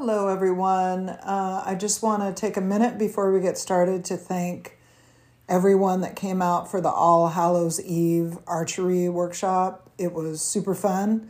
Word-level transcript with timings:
Hello, 0.00 0.28
everyone. 0.28 1.08
Uh, 1.08 1.60
I 1.66 1.74
just 1.74 2.04
want 2.04 2.22
to 2.22 2.32
take 2.32 2.56
a 2.56 2.60
minute 2.60 2.98
before 2.98 3.32
we 3.32 3.40
get 3.40 3.58
started 3.58 4.04
to 4.04 4.16
thank 4.16 4.78
everyone 5.48 6.02
that 6.02 6.14
came 6.14 6.40
out 6.40 6.70
for 6.70 6.80
the 6.80 6.88
All 6.88 7.30
Hallows 7.30 7.82
Eve 7.82 8.38
archery 8.46 9.08
workshop. 9.08 9.90
It 9.98 10.12
was 10.12 10.40
super 10.40 10.76
fun. 10.76 11.28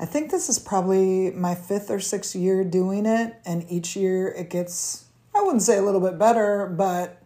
I 0.00 0.06
think 0.06 0.32
this 0.32 0.48
is 0.48 0.58
probably 0.58 1.30
my 1.30 1.54
fifth 1.54 1.88
or 1.88 2.00
sixth 2.00 2.34
year 2.34 2.64
doing 2.64 3.06
it, 3.06 3.36
and 3.46 3.64
each 3.70 3.94
year 3.94 4.26
it 4.26 4.50
gets, 4.50 5.04
I 5.32 5.42
wouldn't 5.42 5.62
say 5.62 5.78
a 5.78 5.82
little 5.82 6.00
bit 6.00 6.18
better, 6.18 6.66
but 6.66 7.22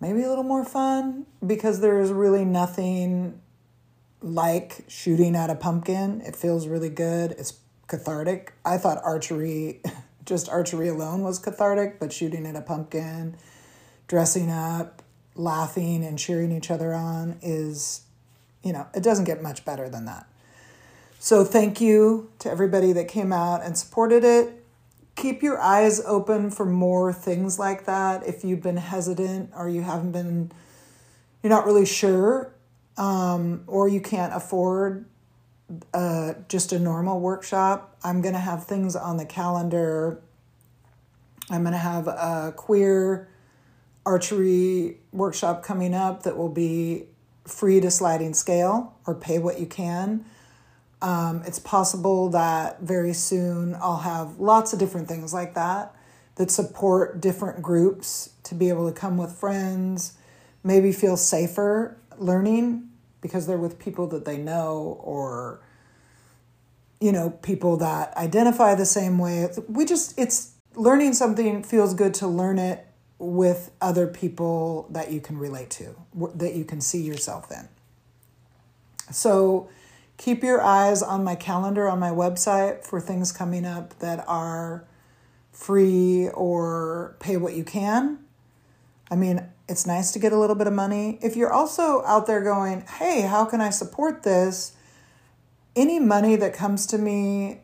maybe 0.00 0.22
a 0.22 0.28
little 0.28 0.44
more 0.44 0.64
fun 0.64 1.26
because 1.44 1.80
there 1.80 1.98
is 1.98 2.12
really 2.12 2.44
nothing 2.44 3.40
like 4.20 4.84
shooting 4.86 5.34
at 5.34 5.50
a 5.50 5.56
pumpkin. 5.56 6.20
It 6.20 6.36
feels 6.36 6.68
really 6.68 6.88
good. 6.88 7.32
It's 7.32 7.58
cathartic. 7.92 8.54
I 8.64 8.78
thought 8.78 8.98
archery, 9.04 9.82
just 10.24 10.48
archery 10.48 10.88
alone 10.88 11.20
was 11.20 11.38
cathartic, 11.38 12.00
but 12.00 12.10
shooting 12.10 12.46
at 12.46 12.56
a 12.56 12.62
pumpkin, 12.62 13.36
dressing 14.08 14.50
up, 14.50 15.02
laughing 15.34 16.02
and 16.02 16.18
cheering 16.18 16.52
each 16.52 16.70
other 16.70 16.94
on 16.94 17.38
is, 17.42 18.00
you 18.62 18.72
know, 18.72 18.86
it 18.94 19.02
doesn't 19.02 19.26
get 19.26 19.42
much 19.42 19.66
better 19.66 19.90
than 19.90 20.06
that. 20.06 20.26
So 21.18 21.44
thank 21.44 21.82
you 21.82 22.30
to 22.38 22.50
everybody 22.50 22.94
that 22.94 23.08
came 23.08 23.30
out 23.30 23.62
and 23.62 23.76
supported 23.76 24.24
it. 24.24 24.64
Keep 25.14 25.42
your 25.42 25.60
eyes 25.60 26.00
open 26.06 26.50
for 26.50 26.64
more 26.64 27.12
things 27.12 27.58
like 27.58 27.84
that. 27.84 28.26
If 28.26 28.42
you've 28.42 28.62
been 28.62 28.78
hesitant 28.78 29.50
or 29.54 29.68
you 29.68 29.82
haven't 29.82 30.12
been, 30.12 30.50
you're 31.42 31.50
not 31.50 31.66
really 31.66 31.84
sure, 31.84 32.54
um, 32.96 33.64
or 33.66 33.86
you 33.86 34.00
can't 34.00 34.34
afford 34.34 35.04
uh, 35.94 36.34
just 36.48 36.72
a 36.72 36.78
normal 36.78 37.20
workshop. 37.20 37.96
I'm 38.02 38.20
going 38.20 38.34
to 38.34 38.40
have 38.40 38.64
things 38.64 38.96
on 38.96 39.16
the 39.16 39.26
calendar. 39.26 40.20
I'm 41.50 41.62
going 41.62 41.72
to 41.72 41.78
have 41.78 42.08
a 42.08 42.52
queer 42.56 43.28
archery 44.04 44.98
workshop 45.12 45.62
coming 45.62 45.94
up 45.94 46.24
that 46.24 46.36
will 46.36 46.48
be 46.48 47.04
free 47.46 47.80
to 47.80 47.90
sliding 47.90 48.34
scale 48.34 48.96
or 49.06 49.14
pay 49.14 49.38
what 49.38 49.60
you 49.60 49.66
can. 49.66 50.24
Um, 51.00 51.42
it's 51.44 51.58
possible 51.58 52.28
that 52.30 52.80
very 52.80 53.12
soon 53.12 53.74
I'll 53.74 53.98
have 53.98 54.38
lots 54.38 54.72
of 54.72 54.78
different 54.78 55.08
things 55.08 55.34
like 55.34 55.54
that 55.54 55.94
that 56.36 56.50
support 56.50 57.20
different 57.20 57.60
groups 57.60 58.30
to 58.44 58.54
be 58.54 58.68
able 58.68 58.90
to 58.90 58.98
come 58.98 59.18
with 59.18 59.32
friends, 59.32 60.14
maybe 60.64 60.92
feel 60.92 61.16
safer 61.16 61.98
learning 62.18 62.88
because 63.20 63.46
they're 63.46 63.58
with 63.58 63.78
people 63.78 64.06
that 64.08 64.24
they 64.24 64.36
know 64.36 64.98
or 65.02 65.60
you 67.02 67.12
know 67.12 67.30
people 67.42 67.76
that 67.76 68.16
identify 68.16 68.74
the 68.74 68.86
same 68.86 69.18
way 69.18 69.48
we 69.68 69.84
just 69.84 70.18
it's 70.18 70.52
learning 70.74 71.12
something 71.12 71.62
feels 71.62 71.94
good 71.94 72.14
to 72.14 72.26
learn 72.26 72.58
it 72.58 72.86
with 73.18 73.70
other 73.80 74.06
people 74.06 74.86
that 74.90 75.10
you 75.12 75.20
can 75.20 75.38
relate 75.38 75.70
to 75.70 75.94
that 76.34 76.54
you 76.54 76.64
can 76.64 76.80
see 76.80 77.02
yourself 77.02 77.50
in 77.50 77.68
so 79.12 79.68
keep 80.16 80.42
your 80.42 80.62
eyes 80.62 81.02
on 81.02 81.24
my 81.24 81.34
calendar 81.34 81.88
on 81.88 81.98
my 81.98 82.10
website 82.10 82.84
for 82.84 83.00
things 83.00 83.32
coming 83.32 83.66
up 83.66 83.98
that 83.98 84.24
are 84.28 84.84
free 85.50 86.28
or 86.30 87.16
pay 87.20 87.36
what 87.36 87.54
you 87.54 87.64
can 87.64 88.18
i 89.10 89.16
mean 89.16 89.46
it's 89.68 89.86
nice 89.86 90.12
to 90.12 90.18
get 90.18 90.32
a 90.32 90.38
little 90.38 90.54
bit 90.54 90.66
of 90.66 90.72
money. 90.72 91.18
If 91.22 91.34
you're 91.34 91.52
also 91.52 92.02
out 92.04 92.26
there 92.26 92.42
going, 92.42 92.82
hey, 92.82 93.22
how 93.22 93.46
can 93.46 93.60
I 93.60 93.70
support 93.70 94.22
this? 94.22 94.72
Any 95.74 95.98
money 95.98 96.36
that 96.36 96.52
comes 96.52 96.86
to 96.88 96.98
me 96.98 97.60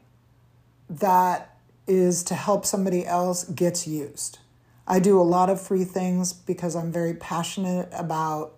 that 0.89 1.59
is 1.87 2.23
to 2.25 2.35
help 2.35 2.65
somebody 2.65 3.07
else 3.07 3.45
gets 3.45 3.87
used. 3.87 4.39
I 4.87 5.01
do 5.01 5.21
a 5.21 5.23
lot 5.23 5.51
of 5.51 5.61
free 5.61 5.85
things 5.85 6.33
because 6.33 6.75
I'm 6.75 6.91
very 6.91 7.13
passionate 7.15 7.91
about 7.93 8.55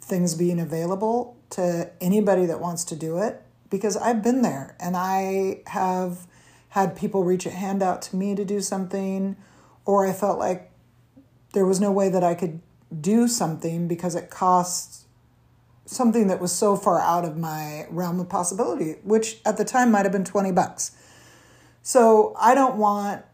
things 0.00 0.34
being 0.34 0.58
available 0.58 1.36
to 1.50 1.90
anybody 2.00 2.46
that 2.46 2.60
wants 2.60 2.82
to 2.86 2.96
do 2.96 3.18
it 3.18 3.42
because 3.70 3.96
I've 3.96 4.22
been 4.22 4.42
there 4.42 4.74
and 4.80 4.96
I 4.96 5.62
have 5.68 6.26
had 6.70 6.96
people 6.96 7.22
reach 7.22 7.46
a 7.46 7.50
hand 7.50 7.82
out 7.82 8.02
to 8.02 8.16
me 8.16 8.34
to 8.34 8.44
do 8.44 8.60
something 8.60 9.36
or 9.84 10.06
I 10.06 10.12
felt 10.12 10.38
like 10.38 10.72
there 11.52 11.64
was 11.64 11.80
no 11.80 11.92
way 11.92 12.08
that 12.08 12.24
I 12.24 12.34
could 12.34 12.60
do 13.00 13.28
something 13.28 13.86
because 13.86 14.16
it 14.16 14.30
costs 14.30 15.01
something 15.84 16.28
that 16.28 16.40
was 16.40 16.52
so 16.52 16.76
far 16.76 17.00
out 17.00 17.24
of 17.24 17.36
my 17.36 17.86
realm 17.90 18.20
of 18.20 18.28
possibility, 18.28 18.96
which 19.02 19.38
at 19.44 19.56
the 19.56 19.64
time 19.64 19.90
might 19.90 20.04
have 20.04 20.12
been 20.12 20.24
20 20.24 20.52
bucks. 20.52 20.92
So 21.82 22.34
I 22.38 22.54
don't 22.54 22.76
want 22.76 23.24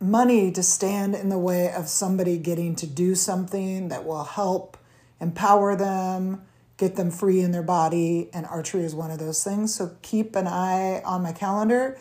money 0.00 0.50
to 0.52 0.62
stand 0.62 1.14
in 1.14 1.28
the 1.28 1.38
way 1.38 1.72
of 1.72 1.88
somebody 1.88 2.38
getting 2.38 2.74
to 2.76 2.86
do 2.86 3.14
something 3.14 3.88
that 3.88 4.04
will 4.06 4.24
help 4.24 4.76
empower 5.20 5.76
them, 5.76 6.42
get 6.76 6.96
them 6.96 7.10
free 7.10 7.40
in 7.40 7.50
their 7.50 7.62
body, 7.62 8.30
and 8.32 8.46
archery 8.46 8.82
is 8.82 8.94
one 8.94 9.10
of 9.10 9.18
those 9.18 9.44
things. 9.44 9.74
So 9.74 9.96
keep 10.00 10.36
an 10.36 10.46
eye 10.46 11.02
on 11.04 11.22
my 11.22 11.32
calendar 11.32 11.98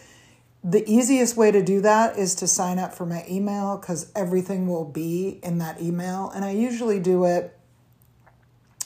the 0.63 0.89
easiest 0.89 1.37
way 1.37 1.51
to 1.51 1.63
do 1.63 1.81
that 1.81 2.17
is 2.17 2.35
to 2.35 2.47
sign 2.47 2.79
up 2.79 2.93
for 2.93 3.05
my 3.05 3.25
email 3.29 3.77
because 3.77 4.11
everything 4.15 4.67
will 4.67 4.85
be 4.85 5.39
in 5.41 5.57
that 5.59 5.81
email. 5.81 6.29
And 6.35 6.43
I 6.43 6.51
usually 6.51 6.99
do 6.99 7.23
it 7.25 7.57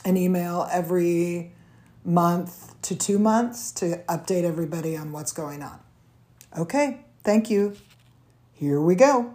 an 0.05 0.17
email 0.17 0.67
every 0.71 1.53
month 2.05 2.75
to 2.81 2.95
two 2.95 3.17
months 3.17 3.71
to 3.71 3.97
update 4.09 4.43
everybody 4.43 4.97
on 4.97 5.11
what's 5.11 5.31
going 5.31 5.61
on. 5.61 5.79
Okay, 6.57 6.99
thank 7.23 7.49
you. 7.49 7.75
Here 8.53 8.79
we 8.79 8.95
go. 8.95 9.33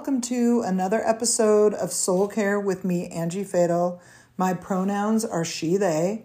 Welcome 0.00 0.22
to 0.22 0.62
another 0.62 1.06
episode 1.06 1.74
of 1.74 1.92
Soul 1.92 2.26
Care 2.26 2.58
with 2.58 2.86
me, 2.86 3.08
Angie 3.08 3.44
Fatal. 3.44 4.00
My 4.38 4.54
pronouns 4.54 5.26
are 5.26 5.44
she, 5.44 5.76
they. 5.76 6.24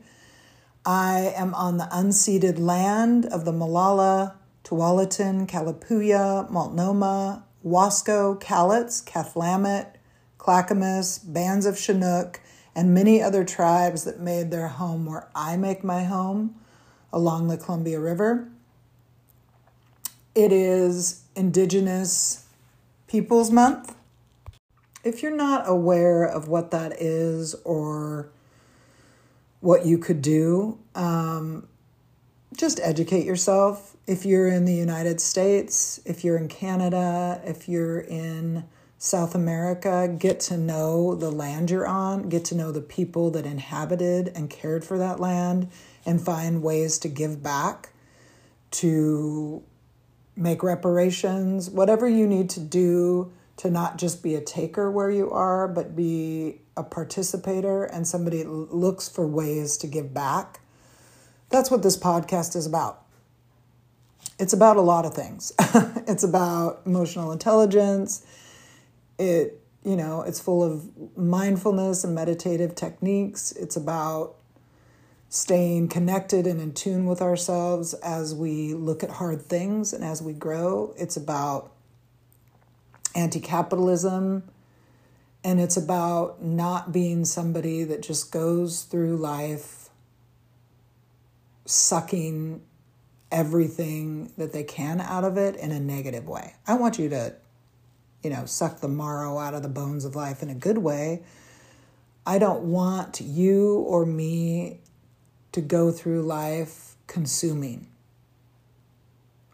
I 0.85 1.33
am 1.35 1.53
on 1.53 1.75
the 1.75 1.89
unceded 1.91 2.57
land 2.57 3.25
of 3.25 3.43
the 3.43 3.51
Molalla, 3.51 4.35
Tualatin, 4.63 5.45
Kalapuya, 5.45 6.49
Multnomah, 6.49 7.43
Wasco, 7.65 8.39
Cowlitz, 8.39 9.03
Cathlamet, 9.03 9.95
Clackamas, 10.37 11.19
bands 11.19 11.65
of 11.65 11.77
Chinook, 11.77 12.39
and 12.73 12.93
many 12.93 13.21
other 13.21 13.43
tribes 13.43 14.05
that 14.05 14.21
made 14.21 14.51
their 14.51 14.69
home 14.69 15.05
where 15.05 15.27
I 15.35 15.57
make 15.57 15.83
my 15.83 16.05
home 16.05 16.55
along 17.11 17.49
the 17.49 17.57
Columbia 17.57 17.99
River. 17.99 18.47
It 20.33 20.53
is 20.53 21.23
Indigenous 21.35 22.44
People's 23.07 23.51
Month. 23.51 23.95
If 25.03 25.21
you're 25.21 25.35
not 25.35 25.69
aware 25.69 26.23
of 26.23 26.47
what 26.47 26.71
that 26.71 26.99
is 26.99 27.53
or 27.63 28.29
what 29.59 29.85
you 29.85 29.99
could 29.99 30.21
do, 30.21 30.79
um, 30.95 31.67
just 32.57 32.79
educate 32.79 33.25
yourself. 33.25 33.95
If 34.07 34.25
you're 34.25 34.47
in 34.47 34.65
the 34.65 34.73
United 34.73 35.21
States, 35.21 35.99
if 36.05 36.23
you're 36.23 36.37
in 36.37 36.47
Canada, 36.47 37.41
if 37.45 37.69
you're 37.69 37.99
in 37.99 38.63
South 38.97 39.35
America, 39.35 40.07
get 40.17 40.39
to 40.39 40.57
know 40.57 41.13
the 41.13 41.29
land 41.29 41.69
you're 41.69 41.85
on, 41.85 42.29
get 42.29 42.45
to 42.45 42.55
know 42.55 42.71
the 42.71 42.81
people 42.81 43.29
that 43.31 43.45
inhabited 43.45 44.31
and 44.35 44.49
cared 44.49 44.83
for 44.83 44.97
that 44.97 45.19
land, 45.19 45.69
and 46.05 46.21
find 46.21 46.63
ways 46.63 46.97
to 46.99 47.07
give 47.07 47.43
back 47.43 47.89
to 48.71 49.61
make 50.35 50.63
reparations, 50.63 51.69
whatever 51.69 52.07
you 52.07 52.27
need 52.27 52.49
to 52.51 52.59
do 52.59 53.31
to 53.57 53.69
not 53.69 53.97
just 53.97 54.21
be 54.21 54.35
a 54.35 54.41
taker 54.41 54.91
where 54.91 55.09
you 55.09 55.31
are, 55.31 55.67
but 55.67 55.95
be 55.95 56.61
a 56.75 56.83
participator 56.83 57.85
and 57.85 58.05
somebody 58.05 58.43
looks 58.43 59.07
for 59.07 59.25
ways 59.25 59.77
to 59.77 59.87
give 59.87 60.13
back. 60.13 60.59
That's 61.49 61.71
what 61.71 61.83
this 61.83 61.97
podcast 61.97 62.55
is 62.55 62.65
about. 62.65 63.01
It's 64.37 64.51
about 64.51 64.75
a 64.75 64.81
lot 64.81 65.05
of 65.05 65.13
things. 65.13 65.53
it's 66.07 66.23
about 66.23 66.81
emotional 66.85 67.31
intelligence. 67.31 68.25
It, 69.17 69.61
you 69.85 69.95
know, 69.95 70.23
it's 70.23 70.41
full 70.41 70.63
of 70.63 71.17
mindfulness 71.17 72.03
and 72.03 72.13
meditative 72.13 72.75
techniques. 72.75 73.53
It's 73.53 73.77
about 73.77 74.35
staying 75.35 75.89
connected 75.89 76.47
and 76.47 76.61
in 76.61 76.73
tune 76.73 77.05
with 77.05 77.21
ourselves 77.21 77.93
as 77.95 78.33
we 78.33 78.73
look 78.73 79.03
at 79.03 79.09
hard 79.09 79.41
things 79.41 79.91
and 79.91 80.01
as 80.01 80.21
we 80.21 80.31
grow. 80.31 80.93
It's 80.97 81.17
about 81.17 81.73
anti 83.13 83.41
capitalism 83.41 84.43
And 85.43 85.59
it's 85.59 85.75
about 85.75 86.41
not 86.41 86.93
being 86.93 87.25
somebody 87.25 87.83
that 87.83 88.01
just 88.01 88.31
goes 88.31 88.83
through 88.83 89.17
life 89.17 89.89
sucking 91.65 92.61
everything 93.29 94.31
that 94.37 94.53
they 94.53 94.63
can 94.63 95.01
out 95.01 95.25
of 95.25 95.37
it 95.37 95.57
in 95.57 95.71
a 95.71 95.79
negative 95.81 96.29
way. 96.29 96.55
I 96.65 96.75
want 96.75 96.97
you 96.97 97.09
to, 97.09 97.35
you 98.23 98.29
know, 98.29 98.45
suck 98.45 98.79
the 98.79 98.87
marrow 98.87 99.37
out 99.37 99.53
of 99.53 99.63
the 99.63 99.69
bones 99.69 100.05
of 100.05 100.15
life 100.15 100.41
in 100.41 100.49
a 100.49 100.55
good 100.55 100.77
way. 100.77 101.23
I 102.25 102.39
don't 102.39 102.63
want 102.63 103.19
you 103.19 103.79
or 103.79 104.05
me 104.05 104.79
to 105.55 105.61
go 105.61 105.89
through 105.89 106.21
life 106.21 106.95
consuming. 107.07 107.87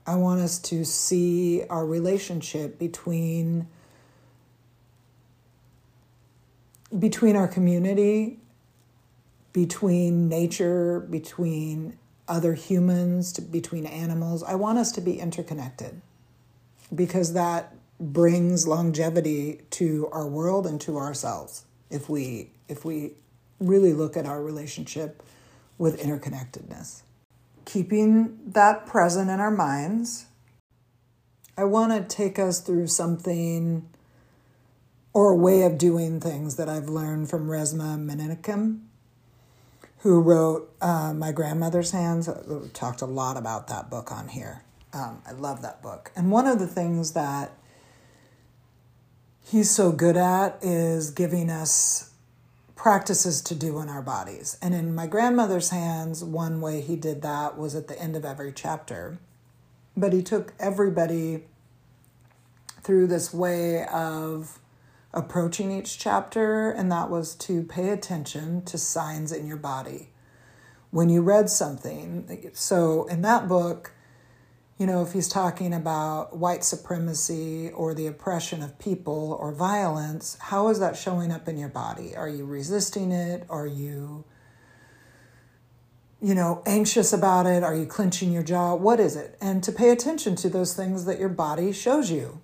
I 0.07 0.15
want 0.15 0.41
us 0.41 0.57
to 0.61 0.83
see 0.83 1.63
our 1.69 1.85
relationship 1.85 2.79
between 2.79 3.67
between 6.97 7.35
our 7.35 7.47
community, 7.47 8.39
between 9.53 10.27
nature, 10.27 11.01
between 11.01 11.99
other 12.27 12.55
humans, 12.55 13.39
between 13.39 13.85
animals. 13.85 14.41
I 14.41 14.55
want 14.55 14.79
us 14.79 14.91
to 14.93 15.01
be 15.01 15.19
interconnected 15.19 16.01
because 16.93 17.33
that 17.33 17.75
brings 17.99 18.67
longevity 18.67 19.61
to 19.69 20.09
our 20.11 20.25
world 20.25 20.65
and 20.65 20.81
to 20.81 20.97
ourselves 20.97 21.65
if 21.91 22.09
we 22.09 22.49
if 22.67 22.83
we 22.83 23.11
really 23.59 23.93
look 23.93 24.17
at 24.17 24.25
our 24.25 24.41
relationship 24.41 25.21
with 25.81 25.99
interconnectedness. 25.99 27.01
Keeping 27.65 28.37
that 28.45 28.85
present 28.85 29.31
in 29.31 29.39
our 29.39 29.49
minds, 29.49 30.27
I 31.57 31.63
want 31.63 31.91
to 31.91 32.15
take 32.15 32.37
us 32.37 32.59
through 32.59 32.85
something 32.85 33.89
or 35.11 35.31
a 35.31 35.35
way 35.35 35.63
of 35.63 35.79
doing 35.79 36.19
things 36.19 36.55
that 36.57 36.69
I've 36.69 36.87
learned 36.87 37.31
from 37.31 37.47
Resmaa 37.47 37.97
Menakem, 37.97 38.81
who 40.01 40.21
wrote 40.21 40.71
uh, 40.81 41.15
My 41.15 41.31
Grandmother's 41.31 41.89
Hands. 41.89 42.29
We 42.45 42.69
talked 42.69 43.01
a 43.01 43.07
lot 43.07 43.35
about 43.35 43.67
that 43.69 43.89
book 43.89 44.11
on 44.11 44.27
here. 44.27 44.63
Um, 44.93 45.23
I 45.25 45.31
love 45.31 45.63
that 45.63 45.81
book. 45.81 46.11
And 46.15 46.29
one 46.29 46.45
of 46.45 46.59
the 46.59 46.67
things 46.67 47.13
that 47.13 47.53
he's 49.43 49.71
so 49.71 49.91
good 49.91 50.15
at 50.15 50.59
is 50.61 51.09
giving 51.09 51.49
us 51.49 52.10
practices 52.81 53.41
to 53.43 53.53
do 53.53 53.79
in 53.79 53.87
our 53.89 54.01
bodies. 54.01 54.57
And 54.59 54.73
in 54.73 54.95
My 54.95 55.05
Grandmother's 55.05 55.69
Hands, 55.69 56.23
one 56.23 56.61
way 56.61 56.81
he 56.81 56.95
did 56.95 57.21
that 57.21 57.55
was 57.55 57.75
at 57.75 57.87
the 57.87 58.01
end 58.01 58.15
of 58.15 58.25
every 58.25 58.51
chapter. 58.51 59.19
But 59.95 60.13
he 60.13 60.23
took 60.23 60.55
everybody 60.59 61.43
through 62.81 63.05
this 63.05 63.31
way 63.31 63.85
of 63.85 64.57
approaching 65.13 65.71
each 65.71 65.99
chapter, 65.99 66.71
and 66.71 66.91
that 66.91 67.11
was 67.11 67.35
to 67.35 67.61
pay 67.61 67.89
attention 67.89 68.65
to 68.65 68.79
signs 68.79 69.31
in 69.31 69.45
your 69.45 69.57
body. 69.57 70.09
When 70.89 71.07
you 71.07 71.21
read 71.21 71.51
something, 71.51 72.49
so 72.53 73.05
in 73.05 73.21
that 73.21 73.47
book, 73.47 73.91
you 74.81 74.87
know, 74.87 75.03
if 75.03 75.13
he's 75.13 75.27
talking 75.27 75.75
about 75.75 76.35
white 76.35 76.63
supremacy 76.63 77.69
or 77.69 77.93
the 77.93 78.07
oppression 78.07 78.63
of 78.63 78.79
people 78.79 79.37
or 79.39 79.51
violence, 79.51 80.39
how 80.39 80.69
is 80.69 80.79
that 80.79 80.97
showing 80.97 81.31
up 81.31 81.47
in 81.47 81.55
your 81.55 81.69
body? 81.69 82.15
Are 82.15 82.27
you 82.27 82.45
resisting 82.45 83.11
it? 83.11 83.45
Are 83.47 83.67
you, 83.67 84.25
you 86.19 86.33
know, 86.33 86.63
anxious 86.65 87.13
about 87.13 87.45
it? 87.45 87.61
Are 87.61 87.75
you 87.75 87.85
clenching 87.85 88.31
your 88.31 88.41
jaw? 88.41 88.73
What 88.73 88.99
is 88.99 89.15
it? 89.15 89.37
And 89.39 89.63
to 89.65 89.71
pay 89.71 89.91
attention 89.91 90.35
to 90.37 90.49
those 90.49 90.73
things 90.73 91.05
that 91.05 91.19
your 91.19 91.29
body 91.29 91.71
shows 91.71 92.09
you. 92.09 92.41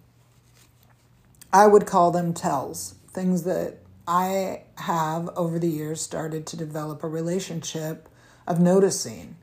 I 1.51 1.65
would 1.65 1.87
call 1.87 2.11
them 2.11 2.35
tells, 2.35 2.97
things 3.09 3.45
that 3.45 3.79
I 4.07 4.61
have 4.75 5.31
over 5.35 5.57
the 5.57 5.69
years 5.69 6.01
started 6.01 6.45
to 6.45 6.55
develop 6.55 7.03
a 7.03 7.07
relationship 7.07 8.07
of 8.45 8.59
noticing 8.59 9.37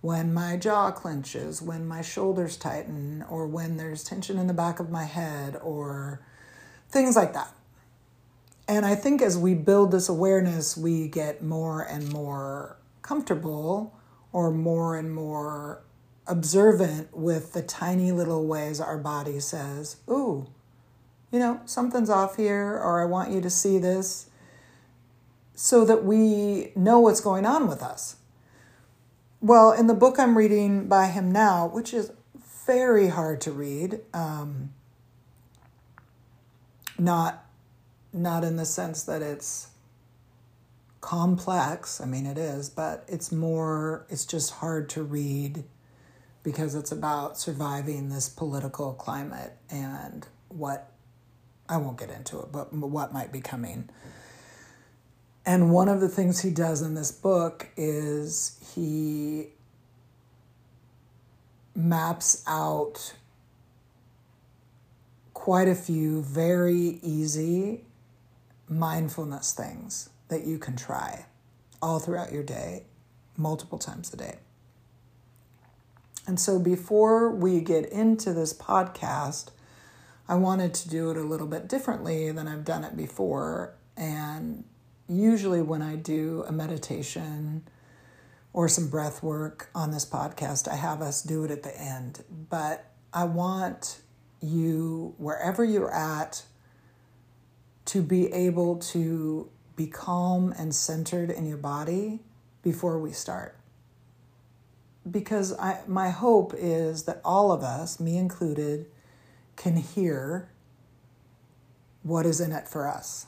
when 0.00 0.32
my 0.32 0.56
jaw 0.56 0.90
clenches, 0.90 1.60
when 1.60 1.86
my 1.86 2.02
shoulders 2.02 2.56
tighten, 2.56 3.24
or 3.28 3.46
when 3.46 3.76
there's 3.76 4.04
tension 4.04 4.38
in 4.38 4.46
the 4.46 4.54
back 4.54 4.78
of 4.78 4.90
my 4.90 5.04
head, 5.04 5.56
or 5.62 6.20
things 6.88 7.16
like 7.16 7.32
that. 7.32 7.52
And 8.68 8.84
I 8.84 8.94
think 8.94 9.22
as 9.22 9.36
we 9.36 9.54
build 9.54 9.90
this 9.90 10.08
awareness, 10.08 10.76
we 10.76 11.08
get 11.08 11.42
more 11.42 11.82
and 11.82 12.12
more 12.12 12.76
comfortable 13.02 13.98
or 14.30 14.50
more 14.50 14.96
and 14.96 15.12
more 15.12 15.82
observant 16.26 17.16
with 17.16 17.54
the 17.54 17.62
tiny 17.62 18.12
little 18.12 18.46
ways 18.46 18.80
our 18.80 18.98
body 18.98 19.40
says, 19.40 19.96
Ooh, 20.08 20.46
you 21.32 21.38
know, 21.38 21.60
something's 21.64 22.10
off 22.10 22.36
here, 22.36 22.78
or 22.78 23.02
I 23.02 23.06
want 23.06 23.30
you 23.30 23.40
to 23.40 23.50
see 23.50 23.78
this, 23.78 24.28
so 25.54 25.84
that 25.86 26.04
we 26.04 26.72
know 26.76 27.00
what's 27.00 27.20
going 27.20 27.46
on 27.46 27.66
with 27.66 27.82
us. 27.82 28.17
Well, 29.40 29.72
in 29.72 29.86
the 29.86 29.94
book 29.94 30.18
I'm 30.18 30.36
reading 30.36 30.88
by 30.88 31.06
him 31.06 31.30
now, 31.30 31.68
which 31.68 31.94
is 31.94 32.10
very 32.66 33.08
hard 33.08 33.40
to 33.42 33.52
read, 33.52 34.00
um, 34.12 34.74
not 36.98 37.44
not 38.12 38.42
in 38.42 38.56
the 38.56 38.64
sense 38.64 39.04
that 39.04 39.22
it's 39.22 39.68
complex. 41.00 42.00
I 42.00 42.06
mean, 42.06 42.26
it 42.26 42.36
is, 42.36 42.68
but 42.68 43.04
it's 43.06 43.30
more. 43.30 44.06
It's 44.08 44.26
just 44.26 44.54
hard 44.54 44.88
to 44.90 45.04
read 45.04 45.64
because 46.42 46.74
it's 46.74 46.90
about 46.90 47.38
surviving 47.38 48.08
this 48.08 48.28
political 48.28 48.94
climate 48.94 49.52
and 49.70 50.26
what 50.48 50.90
I 51.68 51.76
won't 51.76 51.98
get 51.98 52.10
into 52.10 52.40
it, 52.40 52.50
but 52.50 52.72
what 52.72 53.12
might 53.12 53.32
be 53.32 53.40
coming. 53.40 53.88
And 55.48 55.70
one 55.70 55.88
of 55.88 56.02
the 56.02 56.10
things 56.10 56.40
he 56.40 56.50
does 56.50 56.82
in 56.82 56.92
this 56.92 57.10
book 57.10 57.68
is 57.74 58.60
he 58.74 59.46
maps 61.74 62.44
out 62.46 63.14
quite 65.32 65.66
a 65.66 65.74
few 65.74 66.20
very 66.20 67.00
easy 67.02 67.86
mindfulness 68.68 69.54
things 69.54 70.10
that 70.28 70.44
you 70.44 70.58
can 70.58 70.76
try 70.76 71.24
all 71.80 71.98
throughout 71.98 72.30
your 72.30 72.42
day, 72.42 72.82
multiple 73.38 73.78
times 73.78 74.12
a 74.12 74.18
day. 74.18 74.40
And 76.26 76.38
so 76.38 76.58
before 76.58 77.30
we 77.30 77.62
get 77.62 77.86
into 77.86 78.34
this 78.34 78.52
podcast, 78.52 79.48
I 80.28 80.34
wanted 80.34 80.74
to 80.74 80.90
do 80.90 81.10
it 81.10 81.16
a 81.16 81.22
little 81.22 81.46
bit 81.46 81.68
differently 81.68 82.30
than 82.32 82.46
I've 82.46 82.66
done 82.66 82.84
it 82.84 82.98
before. 82.98 83.72
And 83.96 84.64
usually, 85.08 85.62
when 85.62 85.82
I 85.82 85.96
do 85.96 86.44
a 86.46 86.52
meditation 86.52 87.62
or 88.52 88.68
some 88.68 88.88
breath 88.88 89.22
work 89.22 89.70
on 89.74 89.90
this 89.90 90.04
podcast, 90.04 90.68
I 90.68 90.76
have 90.76 91.02
us 91.02 91.22
do 91.22 91.44
it 91.44 91.50
at 91.50 91.62
the 91.62 91.80
end. 91.80 92.24
But 92.50 92.90
I 93.12 93.24
want 93.24 94.00
you, 94.40 95.14
wherever 95.18 95.64
you're 95.64 95.92
at, 95.92 96.44
to 97.86 98.02
be 98.02 98.32
able 98.32 98.76
to 98.76 99.48
be 99.76 99.86
calm 99.86 100.52
and 100.58 100.74
centered 100.74 101.30
in 101.30 101.46
your 101.46 101.56
body 101.56 102.20
before 102.62 102.98
we 102.98 103.12
start. 103.12 103.56
Because 105.10 105.58
I, 105.58 105.80
my 105.86 106.10
hope 106.10 106.52
is 106.56 107.04
that 107.04 107.20
all 107.24 107.50
of 107.50 107.62
us, 107.62 107.98
me 107.98 108.18
included, 108.18 108.86
can 109.56 109.76
hear 109.76 110.50
what 112.02 112.26
is 112.26 112.40
in 112.40 112.52
it 112.52 112.68
for 112.68 112.86
us. 112.86 113.26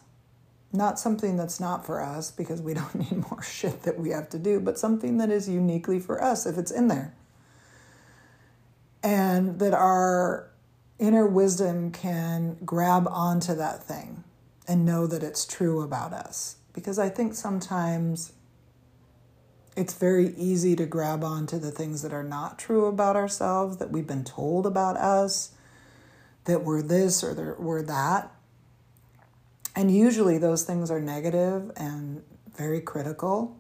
Not 0.73 0.99
something 0.99 1.37
that's 1.37 1.59
not 1.59 1.85
for 1.85 2.01
us 2.01 2.31
because 2.31 2.61
we 2.61 2.75
don't 2.81 2.95
need 2.95 3.29
more 3.31 3.43
shit 3.43 3.83
that 3.83 3.99
we 3.99 4.11
have 4.11 4.29
to 4.31 4.39
do, 4.39 4.61
but 4.61 4.79
something 4.79 5.19
that 5.19 5.31
is 5.31 5.49
uniquely 5.49 5.99
for 5.99 6.23
us 6.23 6.47
if 6.47 6.59
it's 6.59 6.71
in 6.71 6.89
there. 6.89 7.15
And 9.03 9.59
that 9.59 9.73
our 9.73 10.51
inner 10.99 11.27
wisdom 11.27 11.91
can 11.91 12.59
grab 12.65 13.09
onto 13.09 13.55
that 13.55 13.83
thing 13.83 14.23
and 14.69 14.85
know 14.85 15.07
that 15.07 15.23
it's 15.23 15.47
true 15.47 15.83
about 15.83 16.13
us. 16.13 16.57
Because 16.73 16.99
I 16.99 17.09
think 17.09 17.35
sometimes 17.35 18.33
it's 19.77 19.95
very 19.95 20.35
easy 20.37 20.77
to 20.77 20.87
grab 20.87 21.25
onto 21.25 21.59
the 21.59 21.71
things 21.71 22.03
that 22.03 22.13
are 22.13 22.23
not 22.23 22.59
true 22.59 22.87
about 22.87 23.17
ourselves, 23.17 23.79
that 23.79 23.91
we've 23.91 24.07
been 24.07 24.25
told 24.25 24.67
about 24.67 24.97
us, 24.97 25.53
that 26.45 26.65
we're 26.65 26.83
this 26.83 27.25
or 27.25 27.57
we're 27.59 27.83
that. 27.83 28.31
And 29.81 29.91
usually 29.91 30.37
those 30.37 30.63
things 30.63 30.91
are 30.91 31.01
negative 31.01 31.73
and 31.75 32.23
very 32.55 32.83
critical. 32.83 33.57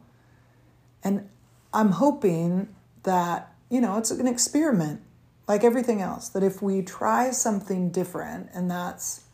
And 1.02 1.30
I'm 1.72 1.92
hoping 1.92 2.68
that, 3.04 3.54
you 3.70 3.80
know, 3.80 3.96
it's 3.96 4.10
an 4.10 4.26
experiment 4.26 5.00
like 5.48 5.64
everything 5.64 6.02
else, 6.02 6.28
that 6.28 6.42
if 6.42 6.60
we 6.60 6.82
try 6.82 7.30
something 7.30 7.90
different, 7.90 8.50
and 8.52 8.70
that's 8.70 9.24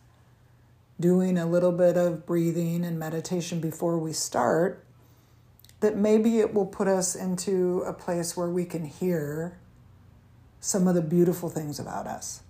doing 1.01 1.37
a 1.37 1.45
little 1.45 1.73
bit 1.73 1.97
of 1.97 2.25
breathing 2.25 2.85
and 2.85 3.01
meditation 3.01 3.59
before 3.59 3.99
we 3.99 4.13
start, 4.13 4.87
that 5.81 5.97
maybe 5.97 6.39
it 6.39 6.55
will 6.55 6.67
put 6.67 6.87
us 6.87 7.17
into 7.17 7.83
a 7.85 7.93
place 7.93 8.37
where 8.37 8.49
we 8.49 8.65
can 8.65 8.85
hear 8.85 9.59
some 10.61 10.87
of 10.87 10.95
the 10.95 11.03
beautiful 11.03 11.49
things 11.49 11.81
about 11.81 12.07
us. 12.07 12.45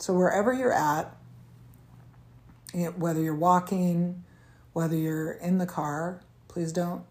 So, 0.00 0.12
wherever 0.12 0.52
you're 0.52 0.72
at, 0.72 1.16
whether 2.72 3.20
you're 3.20 3.34
walking, 3.34 4.24
whether 4.72 4.96
you're 4.96 5.32
in 5.32 5.58
the 5.58 5.66
car, 5.66 6.22
please 6.48 6.72
don't 6.72 7.04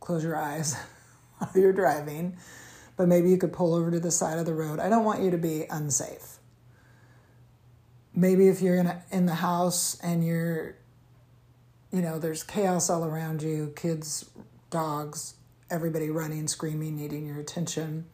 close 0.00 0.22
your 0.22 0.36
eyes 0.36 0.76
while 1.38 1.50
you're 1.54 1.72
driving, 1.72 2.36
but 2.96 3.08
maybe 3.08 3.30
you 3.30 3.38
could 3.38 3.52
pull 3.52 3.74
over 3.74 3.90
to 3.90 4.00
the 4.00 4.10
side 4.10 4.38
of 4.38 4.46
the 4.46 4.54
road. 4.54 4.78
I 4.78 4.88
don't 4.88 5.04
want 5.04 5.22
you 5.22 5.30
to 5.30 5.38
be 5.38 5.64
unsafe. 5.70 6.38
Maybe 8.14 8.48
if 8.48 8.60
you're 8.60 8.76
in, 8.76 8.86
a, 8.86 9.02
in 9.10 9.26
the 9.26 9.36
house 9.36 9.98
and 10.00 10.24
you're, 10.24 10.76
you 11.90 12.02
know, 12.02 12.18
there's 12.18 12.42
chaos 12.42 12.90
all 12.90 13.04
around 13.04 13.42
you 13.42 13.72
kids, 13.74 14.28
dogs, 14.70 15.34
everybody 15.70 16.10
running, 16.10 16.46
screaming, 16.46 16.96
needing 16.96 17.26
your 17.26 17.38
attention. 17.38 18.04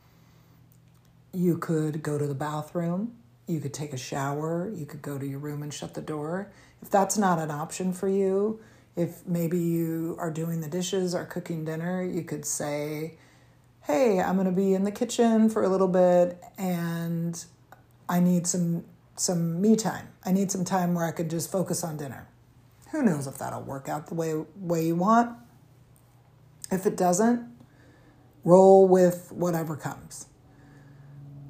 You 1.33 1.59
could 1.59 2.03
go 2.03 2.17
to 2.17 2.27
the 2.27 2.35
bathroom. 2.35 3.17
You 3.49 3.61
could 3.61 3.75
take 3.75 3.93
a 3.93 3.97
shower. 3.97 4.71
You 4.73 4.87
could 4.87 5.03
go 5.03 5.19
to 5.19 5.27
your 5.27 5.41
room 5.41 5.63
and 5.63 5.75
shut 5.75 5.95
the 5.95 6.01
door. 6.01 6.53
If 6.83 6.91
that's 6.91 7.19
not 7.19 7.39
an 7.39 7.51
option 7.51 7.93
for 7.93 8.09
you, 8.09 8.61
if 8.97 9.27
maybe 9.27 9.59
you 9.59 10.17
are 10.19 10.31
doing 10.31 10.61
the 10.61 10.69
dishes 10.69 11.15
or 11.15 11.25
cooking 11.25 11.65
dinner, 11.65 12.03
you 12.03 12.23
could 12.23 12.45
say, 12.45 13.15
Hey, 13.83 14.21
I'm 14.21 14.35
going 14.35 14.47
to 14.47 14.53
be 14.53 14.75
in 14.75 14.85
the 14.85 14.91
kitchen 14.91 15.49
for 15.49 15.63
a 15.63 15.69
little 15.69 15.89
bit 15.89 16.43
and 16.59 17.43
I 18.09 18.21
need 18.21 18.47
some 18.47 18.85
some 19.17 19.61
me 19.61 19.77
time. 19.77 20.09
I 20.25 20.33
need 20.33 20.51
some 20.51 20.65
time 20.65 20.95
where 20.95 21.05
I 21.05 21.11
could 21.11 21.31
just 21.31 21.51
focus 21.51 21.83
on 21.83 21.97
dinner. 21.97 22.29
Who 22.91 23.03
knows 23.03 23.27
if 23.27 23.39
that'll 23.39 23.63
work 23.63 23.89
out 23.89 24.07
the 24.07 24.15
way 24.15 24.35
way 24.57 24.87
you 24.87 24.97
want? 24.97 25.37
If 26.71 26.87
it 26.87 26.97
doesn't, 26.97 27.49
roll 28.45 28.87
with 28.89 29.31
whatever 29.33 29.77
comes. 29.77 30.27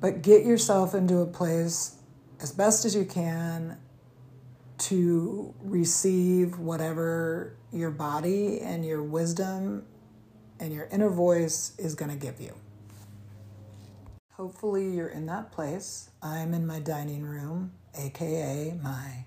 But 0.00 0.22
get 0.22 0.44
yourself 0.44 0.94
into 0.94 1.18
a 1.18 1.26
place 1.26 1.96
as 2.40 2.52
best 2.52 2.84
as 2.84 2.94
you 2.94 3.04
can 3.04 3.78
to 4.78 5.54
receive 5.60 6.58
whatever 6.58 7.56
your 7.72 7.90
body 7.90 8.60
and 8.60 8.84
your 8.84 9.02
wisdom 9.02 9.84
and 10.60 10.72
your 10.72 10.88
inner 10.92 11.10
voice 11.10 11.72
is 11.78 11.94
going 11.94 12.10
to 12.10 12.16
give 12.16 12.40
you. 12.40 12.54
Hopefully, 14.32 14.94
you're 14.94 15.08
in 15.08 15.26
that 15.26 15.50
place. 15.50 16.10
I'm 16.22 16.54
in 16.54 16.66
my 16.66 16.78
dining 16.78 17.22
room, 17.22 17.72
aka 17.96 18.78
my, 18.80 19.24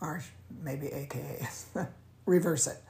or 0.00 0.22
maybe 0.62 0.88
aka, 0.88 1.48
reverse 2.26 2.66
it. 2.66 2.82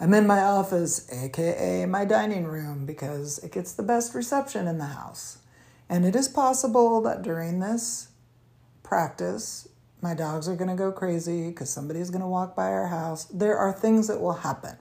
I'm 0.00 0.14
in 0.14 0.26
my 0.26 0.40
office, 0.40 1.06
aka 1.12 1.86
my 1.86 2.04
dining 2.04 2.44
room, 2.44 2.86
because 2.86 3.38
it 3.38 3.52
gets 3.52 3.72
the 3.72 3.82
best 3.84 4.14
reception 4.14 4.66
in 4.66 4.78
the 4.78 4.86
house. 4.86 5.38
And 5.88 6.04
it 6.04 6.16
is 6.16 6.26
possible 6.28 7.00
that 7.02 7.22
during 7.22 7.60
this 7.60 8.08
practice, 8.82 9.68
my 10.02 10.14
dogs 10.14 10.48
are 10.48 10.56
going 10.56 10.70
to 10.70 10.76
go 10.76 10.92
crazy 10.92 11.48
because 11.48 11.70
somebody's 11.70 12.10
going 12.10 12.22
to 12.22 12.26
walk 12.26 12.56
by 12.56 12.70
our 12.70 12.88
house. 12.88 13.24
There 13.24 13.56
are 13.56 13.72
things 13.72 14.08
that 14.08 14.20
will 14.20 14.34
happen. 14.34 14.76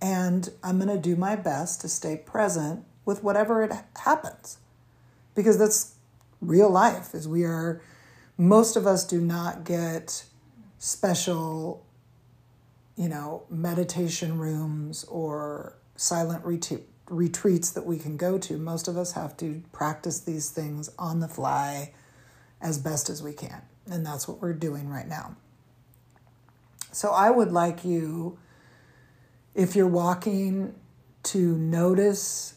And 0.00 0.50
I'm 0.62 0.78
going 0.78 0.94
to 0.94 1.00
do 1.00 1.16
my 1.16 1.36
best 1.36 1.80
to 1.80 1.88
stay 1.88 2.16
present 2.16 2.84
with 3.04 3.22
whatever 3.22 3.62
it 3.62 3.72
happens. 4.00 4.58
Because 5.34 5.58
that's 5.58 5.94
real 6.40 6.70
life 6.70 7.14
is 7.14 7.26
we 7.26 7.44
are 7.44 7.80
most 8.36 8.76
of 8.76 8.86
us 8.86 9.06
do 9.06 9.20
not 9.20 9.64
get 9.64 10.24
special 10.78 11.84
you 12.96 13.08
know, 13.08 13.44
meditation 13.50 14.38
rooms 14.38 15.04
or 15.04 15.74
silent 15.96 16.44
retreat, 16.44 16.82
retreats 17.08 17.70
that 17.72 17.84
we 17.84 17.98
can 17.98 18.16
go 18.16 18.38
to. 18.38 18.56
Most 18.56 18.88
of 18.88 18.96
us 18.96 19.12
have 19.12 19.36
to 19.38 19.62
practice 19.72 20.20
these 20.20 20.50
things 20.50 20.90
on 20.98 21.20
the 21.20 21.28
fly 21.28 21.92
as 22.60 22.78
best 22.78 23.10
as 23.10 23.22
we 23.22 23.32
can. 23.32 23.62
And 23.90 24.04
that's 24.04 24.26
what 24.26 24.40
we're 24.40 24.54
doing 24.54 24.88
right 24.88 25.06
now. 25.06 25.36
So 26.92 27.10
I 27.10 27.30
would 27.30 27.52
like 27.52 27.84
you, 27.84 28.38
if 29.54 29.74
you're 29.76 29.86
walking, 29.86 30.74
to 31.24 31.56
notice 31.56 32.54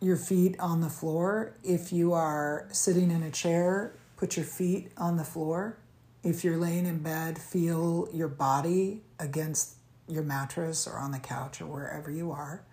your 0.00 0.16
feet 0.16 0.58
on 0.60 0.80
the 0.80 0.88
floor. 0.88 1.54
If 1.64 1.92
you 1.92 2.12
are 2.12 2.68
sitting 2.70 3.10
in 3.10 3.22
a 3.22 3.30
chair, 3.30 3.94
put 4.16 4.36
your 4.36 4.46
feet 4.46 4.92
on 4.96 5.16
the 5.16 5.24
floor 5.24 5.78
if 6.22 6.44
you're 6.44 6.56
laying 6.56 6.86
in 6.86 6.98
bed, 6.98 7.38
feel 7.38 8.08
your 8.12 8.28
body 8.28 9.02
against 9.18 9.74
your 10.08 10.22
mattress 10.22 10.86
or 10.86 10.98
on 10.98 11.12
the 11.12 11.18
couch 11.18 11.60
or 11.60 11.66
wherever 11.66 12.10
you 12.10 12.30
are. 12.32 12.64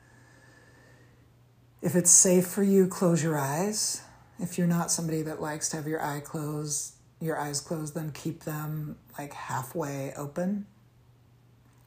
If 1.81 1.95
it's 1.95 2.11
safe 2.11 2.47
for 2.47 2.63
you, 2.63 2.87
close 2.87 3.23
your 3.23 3.37
eyes. 3.37 4.01
If 4.39 4.57
you're 4.57 4.67
not 4.67 4.91
somebody 4.91 5.21
that 5.23 5.41
likes 5.41 5.69
to 5.69 5.77
have 5.77 5.87
your 5.87 6.03
eye 6.03 6.19
closed, 6.19 6.95
your 7.21 7.39
eyes 7.39 7.61
closed, 7.61 7.95
then 7.95 8.11
keep 8.11 8.43
them 8.43 8.97
like 9.17 9.33
halfway 9.33 10.13
open 10.15 10.65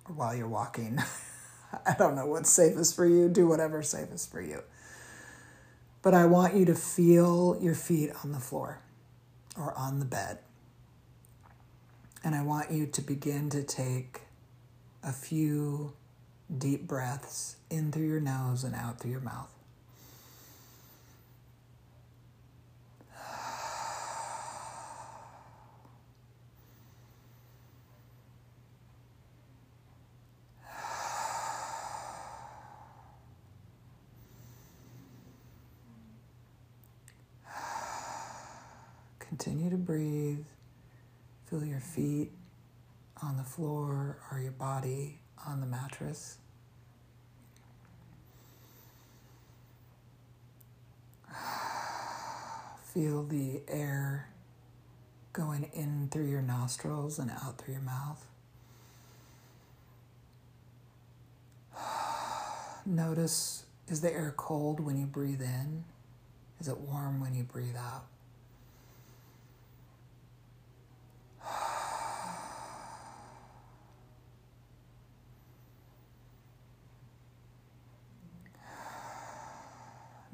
or 0.08 0.14
while 0.14 0.34
you're 0.34 0.48
walking. 0.48 0.98
I 1.86 1.94
don't 1.98 2.16
know 2.16 2.26
what's 2.26 2.50
safest 2.50 2.96
for 2.96 3.06
you. 3.06 3.28
Do 3.28 3.46
whatever's 3.46 3.90
safest 3.90 4.30
for 4.30 4.40
you. 4.40 4.62
But 6.00 6.14
I 6.14 6.26
want 6.26 6.54
you 6.54 6.64
to 6.66 6.74
feel 6.74 7.58
your 7.60 7.74
feet 7.74 8.10
on 8.24 8.32
the 8.32 8.38
floor 8.38 8.80
or 9.56 9.76
on 9.76 9.98
the 9.98 10.06
bed. 10.06 10.38
And 12.24 12.34
I 12.34 12.42
want 12.42 12.70
you 12.70 12.86
to 12.86 13.02
begin 13.02 13.50
to 13.50 13.62
take 13.62 14.22
a 15.02 15.12
few 15.12 15.92
deep 16.56 16.86
breaths 16.86 17.56
in 17.70 17.92
through 17.92 18.06
your 18.06 18.20
nose 18.20 18.64
and 18.64 18.74
out 18.74 19.00
through 19.00 19.10
your 19.10 19.20
mouth. 19.20 19.57
Continue 39.28 39.68
to 39.68 39.76
breathe. 39.76 40.46
Feel 41.50 41.62
your 41.62 41.80
feet 41.80 42.32
on 43.22 43.36
the 43.36 43.42
floor 43.42 44.16
or 44.32 44.40
your 44.40 44.52
body 44.52 45.18
on 45.46 45.60
the 45.60 45.66
mattress. 45.66 46.38
Feel 52.94 53.22
the 53.24 53.60
air 53.68 54.30
going 55.34 55.68
in 55.74 56.08
through 56.10 56.30
your 56.30 56.40
nostrils 56.40 57.18
and 57.18 57.30
out 57.30 57.58
through 57.58 57.74
your 57.74 57.82
mouth. 57.82 58.24
Notice 62.86 63.64
is 63.88 64.00
the 64.00 64.10
air 64.10 64.32
cold 64.38 64.80
when 64.80 64.98
you 64.98 65.04
breathe 65.04 65.42
in? 65.42 65.84
Is 66.60 66.68
it 66.68 66.78
warm 66.78 67.20
when 67.20 67.34
you 67.34 67.42
breathe 67.44 67.76
out? 67.76 68.06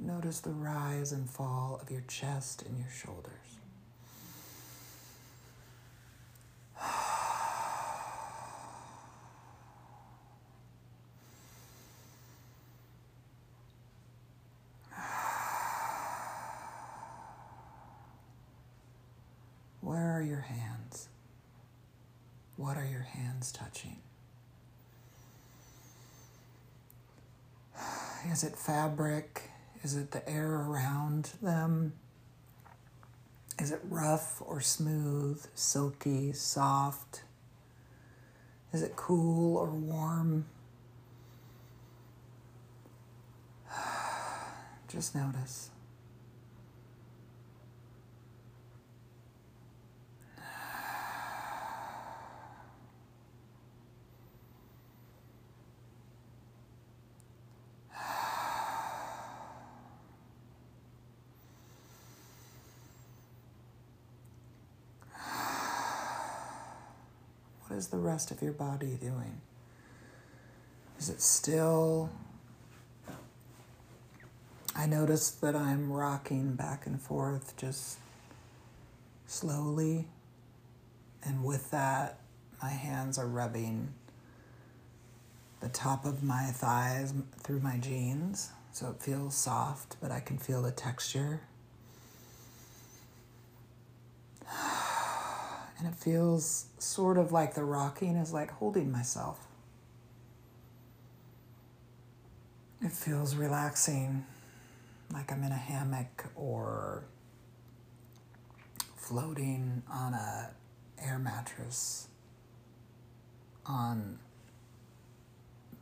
Notice 0.04 0.40
the 0.40 0.50
rise 0.50 1.12
and 1.12 1.30
fall 1.30 1.78
of 1.80 1.90
your 1.90 2.02
chest 2.02 2.62
and 2.62 2.78
your 2.78 2.90
shoulders. 2.90 3.30
Where 19.80 20.18
are 20.18 20.23
your 20.23 20.40
hands? 20.40 21.08
What 22.58 22.76
are 22.76 22.84
your 22.84 23.00
hands 23.00 23.50
touching? 23.52 23.96
Is 28.30 28.44
it 28.44 28.54
fabric? 28.54 29.50
Is 29.85 29.95
it 29.97 30.12
the 30.12 30.26
air 30.26 30.50
around 30.50 31.33
them? 31.43 31.93
Is 33.59 33.71
it 33.71 33.81
rough 33.85 34.41
or 34.41 34.62
smooth, 34.62 35.45
silky, 35.55 36.33
soft? 36.33 37.23
Is 38.73 38.83
it 38.83 38.97
cool 38.97 39.59
or 39.59 39.69
warm? 39.71 40.47
Just 44.88 45.14
notice. 45.14 45.69
The 67.95 68.01
rest 68.01 68.33
of 68.33 68.43
your 68.43 68.53
body 68.53 68.99
doing? 69.01 69.41
Is 70.99 71.09
it 71.09 71.23
still? 71.23 72.11
I 74.75 74.87
notice 74.87 75.31
that 75.31 75.55
I'm 75.55 75.93
rocking 75.93 76.55
back 76.55 76.87
and 76.87 77.01
forth 77.01 77.57
just 77.57 77.99
slowly. 79.29 80.09
And 81.23 81.45
with 81.45 81.71
that, 81.71 82.19
my 82.61 82.71
hands 82.71 83.17
are 83.17 83.29
rubbing 83.29 83.95
the 85.61 85.69
top 85.69 86.05
of 86.05 86.25
my 86.25 86.47
thighs 86.47 87.15
through 87.45 87.61
my 87.61 87.77
jeans. 87.77 88.51
So 88.73 88.91
it 88.91 89.01
feels 89.01 89.37
soft, 89.37 89.99
but 90.01 90.11
I 90.11 90.19
can 90.19 90.39
feel 90.39 90.63
the 90.63 90.73
texture. 90.73 91.43
And 95.78 95.88
it 95.88 95.95
feels 95.95 96.66
sort 96.78 97.19
of 97.19 97.33
like 97.33 97.54
the 97.54 97.64
rocking 97.64 98.16
is 98.16 98.33
like 98.33 98.50
holding 98.50 98.90
myself. 98.90 99.47
It 102.81 102.93
feels 102.93 103.35
relaxing, 103.35 104.25
like 105.12 105.33
I'm 105.33 105.43
in 105.43 105.52
a 105.52 105.57
hammock 105.57 106.26
or 106.35 107.04
floating 108.97 109.83
on 109.90 110.14
a 110.14 110.50
air 111.02 111.19
mattress 111.19 112.09
on 113.66 114.19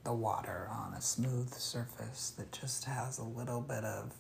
the 0.05 0.13
water 0.13 0.69
on 0.71 0.95
a 0.95 1.01
smooth 1.01 1.53
surface 1.55 2.31
that 2.37 2.51
just 2.53 2.85
has 2.85 3.19
a 3.19 3.25
little 3.25 3.61
bit 3.61 3.85
of 3.85 4.15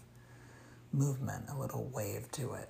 movement, 0.92 1.44
a 1.48 1.58
little 1.58 1.90
wave 1.92 2.30
to 2.32 2.52
it. 2.54 2.68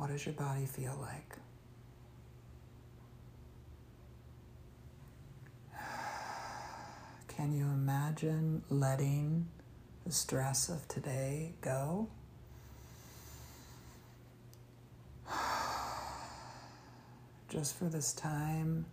What 0.00 0.08
does 0.08 0.24
your 0.24 0.32
body 0.32 0.64
feel 0.64 0.96
like? 0.98 1.36
Can 7.28 7.52
you 7.52 7.66
imagine 7.66 8.62
letting 8.70 9.46
the 10.06 10.12
stress 10.12 10.70
of 10.70 10.88
today 10.88 11.52
go? 11.60 12.08
Just 17.50 17.78
for 17.78 17.84
this 17.84 18.14
time, 18.14 18.86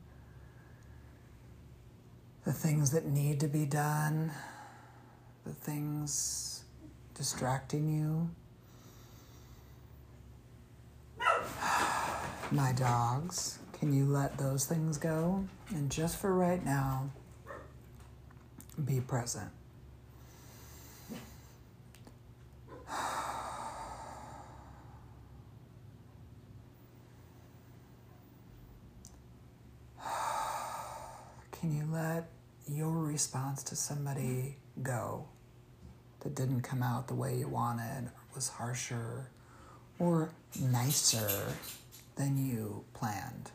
the 2.43 2.51
things 2.51 2.91
that 2.91 3.05
need 3.05 3.39
to 3.39 3.47
be 3.47 3.65
done, 3.65 4.29
the 5.45 5.53
things 5.53 6.65
distracting 7.15 7.87
you. 7.87 8.29
My 12.50 12.72
dogs, 12.72 13.60
can 13.77 13.92
you 13.92 14.06
let 14.06 14.38
those 14.38 14.66
things 14.66 14.98
go? 14.98 15.44
And 15.70 15.92
just 15.92 16.18
for 16.18 16.34
right 16.34 16.63
now, 16.63 17.10
be 18.86 19.01
present. 19.01 19.51
Can 31.51 31.75
you 31.75 31.84
let 31.92 32.30
your 32.66 32.94
response 32.94 33.62
to 33.63 33.75
somebody 33.75 34.56
go 34.82 35.25
that 36.22 36.34
didn't 36.34 36.62
come 36.62 36.82
out 36.82 37.10
the 37.10 37.13
way 37.13 37.36
you 37.38 37.50
wanted, 37.50 38.10
was 38.34 38.48
harsher, 38.48 39.32
or 40.00 40.30
nicer 40.62 41.42
than 42.17 42.36
you 42.38 42.83
planned? 42.93 43.51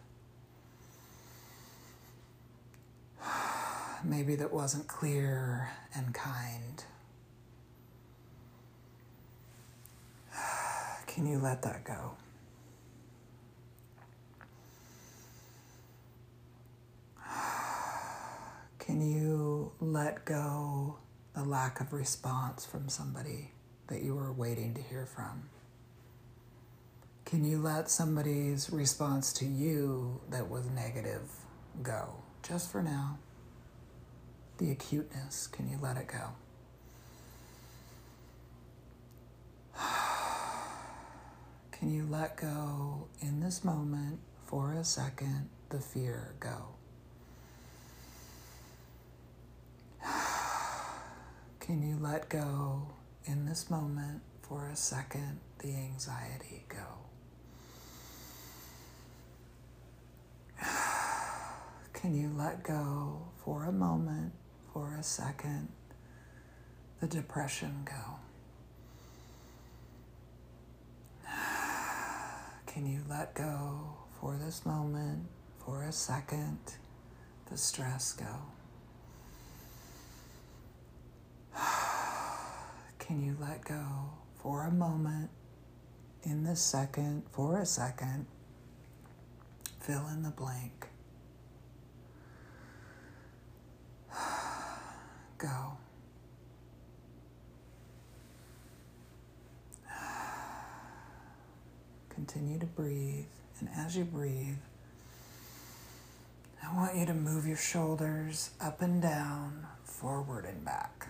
Maybe 4.04 4.35
that 4.37 4.52
wasn't 4.52 4.87
clear 4.89 5.71
and 5.95 6.15
kind. 6.15 6.84
Can 11.06 11.26
you 11.26 11.39
let 11.39 11.63
that 11.63 11.84
go? 11.84 12.13
Can 18.78 19.00
you 19.00 19.73
let 19.80 20.25
go 20.25 20.97
the 21.34 21.45
lack 21.45 21.80
of 21.80 21.93
response 21.93 22.65
from 22.65 22.89
somebody 22.89 23.50
that 23.89 24.02
you 24.02 24.15
were 24.15 24.32
waiting 24.32 24.75
to 24.75 24.80
hear 24.82 25.06
from? 25.06 25.49
Can 27.32 27.45
you 27.47 27.56
let 27.56 27.88
somebody's 27.90 28.68
response 28.68 29.32
to 29.32 29.47
you 29.47 30.21
that 30.28 30.50
was 30.50 30.66
negative 30.68 31.23
go 31.82 32.16
just 32.42 32.71
for 32.71 32.82
now? 32.82 33.21
The 34.58 34.71
acuteness, 34.71 35.47
can 35.47 35.66
you 35.66 35.78
let 35.80 35.97
it 35.97 36.08
go? 36.08 36.32
Can 41.73 41.90
you 41.90 42.06
let 42.06 42.36
go 42.36 43.08
in 43.23 43.40
this 43.40 43.64
moment 43.64 44.18
for 44.45 44.75
a 44.75 44.84
second 44.84 45.49
the 45.71 45.80
fear 45.80 46.34
go? 46.38 46.75
Can 51.60 51.82
you 51.82 51.97
let 51.99 52.28
go 52.28 52.88
in 53.25 53.47
this 53.47 53.71
moment 53.71 54.21
for 54.42 54.68
a 54.68 54.76
second 54.76 55.40
the 55.60 55.75
anxiety 55.75 56.66
go? 56.68 57.12
Can 62.02 62.17
you 62.17 62.34
let 62.36 62.65
go 62.65 63.23
for 63.45 63.67
a 63.67 63.71
moment, 63.71 64.32
for 64.73 64.97
a 64.99 65.04
second, 65.04 65.69
the 67.00 67.06
depression 67.06 67.84
go? 67.84 68.19
Can 72.67 72.86
you 72.86 73.02
let 73.08 73.34
go 73.34 73.99
for 74.21 74.36
this 74.36 74.67
moment, 74.67 75.28
for 75.65 75.84
a 75.84 75.93
second, 75.93 76.58
the 77.49 77.56
stress 77.56 78.15
go? 78.15 78.34
Can 82.99 83.25
you 83.25 83.36
let 83.41 83.65
go 83.65 84.10
for 84.43 84.65
a 84.65 84.73
moment, 84.73 85.30
in 86.25 86.43
this 86.43 86.60
second, 86.60 87.23
for 87.30 87.60
a 87.60 87.65
second, 87.65 88.26
fill 89.78 90.08
in 90.08 90.25
the 90.25 90.30
blank? 90.30 90.88
Go. 95.43 95.76
Continue 102.11 102.61
to 102.61 102.67
breathe, 102.67 103.25
and 103.59 103.69
as 103.76 103.97
you 103.97 104.05
breathe, 104.05 104.55
I 106.63 106.73
want 106.76 106.95
you 106.97 107.07
to 107.07 107.15
move 107.15 107.45
your 107.45 107.57
shoulders 107.57 108.50
up 108.61 108.83
and 108.83 109.02
down, 109.02 109.67
forward 109.83 110.45
and 110.45 110.65
back. 110.65 111.09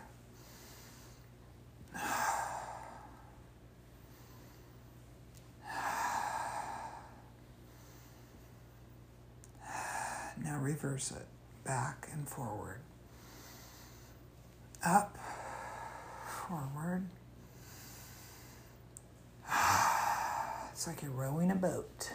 Now 10.43 10.59
reverse 10.59 11.11
it 11.13 11.27
back 11.65 12.09
and 12.13 12.27
forward. 12.27 12.81
Up, 14.85 15.17
forward. 16.27 17.07
It's 20.73 20.87
like 20.89 21.03
you're 21.03 21.13
rowing 21.13 21.51
a 21.53 21.55
boat. 21.55 22.13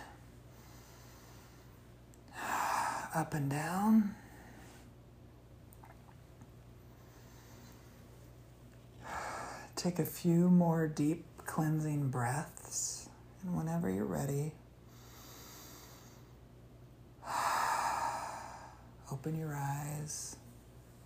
Up 3.15 3.33
and 3.33 3.49
down. 3.49 4.15
Take 9.77 9.99
a 9.99 10.05
few 10.05 10.49
more 10.49 10.87
deep 10.87 11.23
cleansing 11.45 12.09
breaths, 12.09 13.07
and 13.43 13.55
whenever 13.55 13.89
you're 13.89 14.03
ready, 14.05 14.51
open 19.11 19.37
your 19.37 19.55
eyes, 19.55 20.35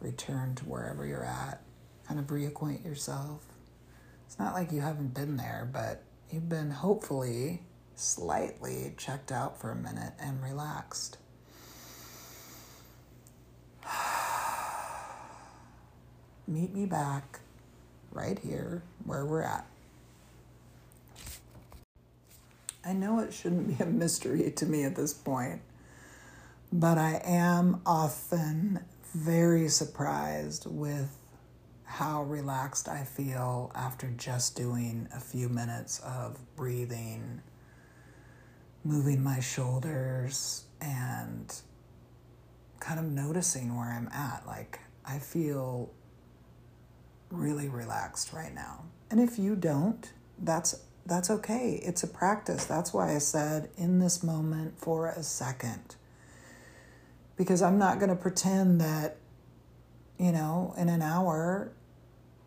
return 0.01 0.55
to 0.55 0.65
wherever 0.65 1.05
you're 1.05 1.25
at, 1.25 1.61
kind 2.07 2.19
of 2.19 2.27
reacquaint 2.27 2.83
yourself. 2.83 3.45
It's 4.25 4.39
not 4.39 4.53
like 4.53 4.71
you 4.71 4.81
haven't 4.81 5.13
been 5.13 5.37
there, 5.37 5.69
but 5.71 6.03
you've 6.29 6.49
been 6.49 6.71
hopefully 6.71 7.61
slightly 7.95 8.93
checked 8.97 9.31
out 9.31 9.59
for 9.59 9.71
a 9.71 9.75
minute 9.75 10.13
and 10.19 10.41
relaxed. 10.41 11.17
Meet 16.47 16.73
me 16.73 16.85
back 16.85 17.39
right 18.11 18.39
here 18.39 18.81
where 19.05 19.25
we're 19.25 19.43
at. 19.43 19.65
I 22.83 22.93
know 22.93 23.19
it 23.19 23.31
shouldn't 23.33 23.77
be 23.77 23.83
a 23.83 23.87
mystery 23.87 24.51
to 24.51 24.65
me 24.65 24.83
at 24.83 24.95
this 24.95 25.13
point, 25.13 25.61
but 26.73 26.97
I 26.97 27.21
am 27.23 27.81
often 27.85 28.79
very 29.13 29.67
surprised 29.67 30.65
with 30.69 31.17
how 31.84 32.24
relaxed 32.24 32.88
I 32.88 33.04
feel 33.04 33.71
after 33.76 34.08
just 34.12 34.56
doing 34.56 35.10
a 35.13 35.19
few 35.19 35.50
minutes 35.50 36.00
of 36.00 36.39
breathing, 36.56 37.41
moving 38.84 39.21
my 39.21 39.39
shoulders, 39.39 40.65
and 40.80 41.54
kind 42.80 43.00
of 43.00 43.06
noticing 43.06 43.76
where 43.76 43.89
I'm 43.89 44.08
at. 44.08 44.47
Like, 44.47 44.80
I 45.06 45.19
feel 45.19 45.91
really 47.30 47.67
relaxed 47.67 48.34
right 48.34 48.54
now. 48.54 48.86
And 49.10 49.19
if 49.19 49.38
you 49.38 49.56
don't, 49.56 50.12
that's 50.39 50.84
that's 51.06 51.30
okay. 51.30 51.82
It's 51.84 52.04
a 52.04 52.08
practice. 52.08 52.65
That's 52.65 52.93
why 52.93 53.15
I 53.15 53.17
said 53.17 53.69
in 53.76 54.00
this 54.00 54.24
moment 54.24 54.80
for 54.80 55.08
a 55.08 55.24
second. 55.24 55.95
Because 57.38 57.62
I'm 57.62 57.78
not 57.78 57.98
going 58.00 58.10
to 58.10 58.15
pretend 58.15 58.80
that 58.82 59.17
you 60.22 60.32
know, 60.32 60.76
in 60.78 60.88
an 60.88 61.02
hour 61.02 61.72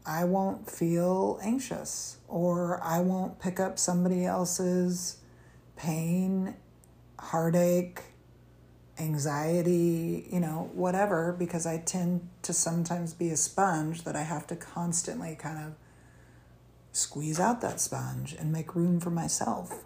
I 0.07 0.23
won't 0.23 0.71
feel 0.71 1.41
anxious 1.43 2.19
or 2.29 2.81
I 2.85 3.01
won't 3.01 3.41
pick 3.41 3.59
up 3.59 3.81
somebody 3.81 4.25
else's 4.25 5.17
pain, 5.75 6.55
heartache, 7.19 8.03
anxiety, 8.97 10.29
you 10.31 10.39
know, 10.39 10.71
whatever, 10.73 11.33
because 11.37 11.67
I 11.67 11.79
tend 11.79 12.29
to 12.43 12.53
sometimes 12.53 13.13
be 13.13 13.31
a 13.31 13.37
sponge 13.37 14.05
that 14.05 14.15
I 14.15 14.23
have 14.23 14.47
to 14.49 14.57
constantly 14.57 15.35
kind 15.35 15.59
of 15.59 15.73
squeeze 16.93 17.41
out 17.41 17.61
that 17.63 17.81
sponge 17.81 18.35
and 18.39 18.53
make 18.53 18.77
room 18.77 19.01
for 19.01 19.11
myself. 19.11 19.83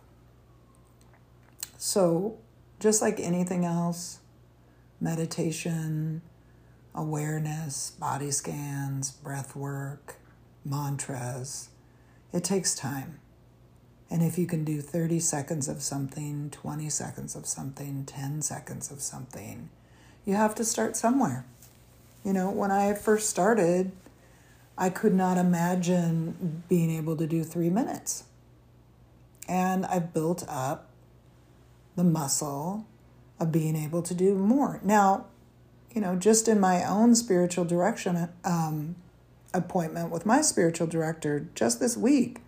So, 1.79 2.37
just 2.81 3.01
like 3.01 3.19
anything 3.19 3.65
else, 3.65 4.19
meditation, 5.01 6.23
awareness, 6.95 7.93
body 7.93 8.31
scans, 8.31 9.11
breath 9.11 9.55
work, 9.55 10.17
mantras, 10.65 11.71
it 12.33 12.45
takes 12.45 12.75
time. 12.75 13.21
And 14.11 14.23
if 14.23 14.39
you 14.39 14.47
can 14.47 14.65
do 14.65 14.81
30 14.81 15.21
seconds 15.21 15.69
of 15.69 15.83
something, 15.83 16.51
20 16.51 16.89
seconds 16.89 17.37
of 17.37 17.47
something, 17.47 18.05
10 18.05 18.43
seconds 18.43 18.91
of 18.91 19.01
something, 19.01 19.69
you 20.25 20.35
have 20.35 20.55
to 20.57 20.65
start 20.65 20.97
somewhere. 20.97 21.45
You 22.25 22.33
know, 22.33 22.51
when 22.51 22.71
I 22.71 22.95
first 22.95 23.29
started, 23.29 23.93
I 24.77 24.91
could 24.91 25.15
not 25.15 25.39
imagine 25.39 26.63
being 26.69 26.91
able 26.91 27.17
to 27.17 27.27
do 27.27 27.45
three 27.45 27.71
minutes. 27.71 28.25
And 29.49 29.87
I've 29.87 30.13
built 30.13 30.45
up 30.49 30.89
the 31.97 32.05
muscle 32.05 32.87
of 33.41 33.53
being 33.53 33.77
able 33.77 34.03
to 34.03 34.15
do 34.15 34.35
more. 34.35 34.81
Now, 34.83 35.27
you 35.93 36.01
know, 36.01 36.17
just 36.17 36.49
in 36.49 36.61
my 36.61 36.85
own 36.85 37.15
spiritual 37.15 37.65
direction 37.65 38.29
um, 38.45 38.97
appointment 39.55 40.11
with 40.11 40.27
my 40.27 40.41
spiritual 40.43 40.87
director 40.87 41.49
just 41.55 41.81
this 41.81 41.97
week, 41.97 42.41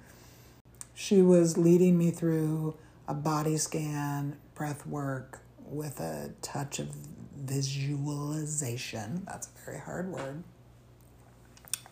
she 0.95 1.23
was 1.23 1.57
leading 1.57 1.97
me 1.97 2.11
through 2.11 2.75
a 3.09 3.15
body 3.15 3.57
scan, 3.57 4.37
breath 4.55 4.87
work 4.87 5.41
with 5.65 6.01
a 6.01 6.33
touch 6.43 6.79
of 6.79 6.89
visualization. 7.37 9.23
That's 9.27 9.49
a 9.49 9.65
very 9.65 9.81
hard 9.81 10.13
word. 10.13 10.43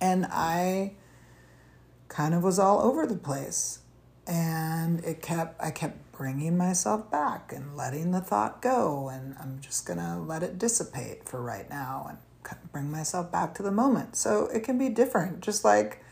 And 0.00 0.26
I 0.26 0.92
kind 2.08 2.34
of 2.34 2.42
was 2.42 2.58
all 2.58 2.82
over 2.82 3.06
the 3.06 3.16
place. 3.16 3.80
And 4.26 5.02
it 5.04 5.22
kept, 5.22 5.60
I 5.60 5.70
kept 5.70 6.07
bringing 6.18 6.58
myself 6.58 7.10
back 7.10 7.52
and 7.52 7.74
letting 7.76 8.10
the 8.10 8.20
thought 8.20 8.60
go. 8.60 9.08
And 9.08 9.36
I'm 9.40 9.60
just 9.60 9.86
going 9.86 10.00
to 10.00 10.18
let 10.18 10.42
it 10.42 10.58
dissipate 10.58 11.26
for 11.26 11.40
right 11.40 11.70
now 11.70 12.06
and 12.10 12.58
bring 12.72 12.90
myself 12.90 13.32
back 13.32 13.54
to 13.54 13.62
the 13.62 13.70
moment. 13.70 14.16
So 14.16 14.46
it 14.46 14.64
can 14.64 14.76
be 14.76 14.90
different, 14.90 15.40
just 15.40 15.64
like 15.64 16.02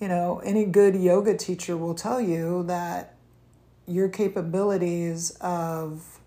you 0.00 0.08
know, 0.08 0.40
any 0.44 0.64
good 0.64 0.94
yoga 0.94 1.36
teacher 1.36 1.76
will 1.76 1.94
tell 1.94 2.20
you 2.20 2.64
that 2.64 3.14
your 3.86 4.08
capabilities 4.08 5.30
of 5.40 6.20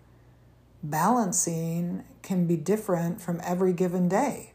balancing 0.83 2.03
can 2.21 2.47
be 2.47 2.55
different 2.55 3.19
from 3.21 3.41
every 3.43 3.73
given 3.73 4.07
day. 4.07 4.53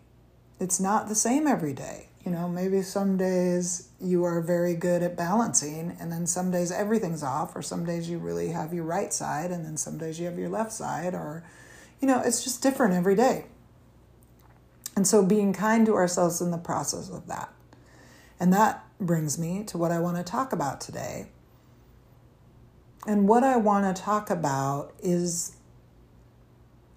It's 0.59 0.81
not 0.81 1.09
the 1.09 1.15
same 1.15 1.47
every 1.47 1.73
day. 1.73 2.09
You 2.25 2.31
know, 2.31 2.49
maybe 2.49 2.83
some 2.83 3.17
days 3.17 3.89
you 4.01 4.25
are 4.25 4.41
very 4.41 4.75
good 4.75 5.03
at 5.03 5.17
balancing, 5.17 5.97
and 5.99 6.13
then 6.13 6.27
some 6.27 6.51
days 6.53 6.71
everything's 6.71 7.23
off, 7.23 7.57
or 7.57 7.63
some 7.63 7.85
days 7.85 8.09
you 8.09 8.19
really 8.19 8.49
have 8.49 8.73
your 8.73 8.85
right 8.85 9.13
side, 9.13 9.51
and 9.51 9.65
then 9.65 9.77
some 9.77 9.99
days 9.99 10.21
you 10.21 10.27
have 10.27 10.39
your 10.39 10.49
left 10.49 10.73
side, 10.73 11.15
or, 11.15 11.43
you 12.01 12.07
know, 12.07 12.23
it's 12.25 12.45
just 12.45 12.63
different 12.63 12.95
every 12.95 13.17
day. 13.17 13.47
And 14.95 15.07
so 15.07 15.25
being 15.25 15.53
kind 15.53 15.85
to 15.87 15.95
ourselves 15.95 16.41
in 16.41 16.51
the 16.51 16.59
process 16.59 17.09
of 17.11 17.27
that. 17.27 17.53
And 18.39 18.53
that 18.53 18.85
brings 19.01 19.39
me 19.39 19.65
to 19.65 19.79
what 19.79 19.91
I 19.91 19.99
want 19.99 20.17
to 20.17 20.23
talk 20.23 20.53
about 20.53 20.81
today. 20.81 21.29
And 23.07 23.27
what 23.27 23.43
I 23.43 23.57
want 23.57 23.97
to 23.97 24.01
talk 24.01 24.31
about 24.31 24.93
is 25.03 25.57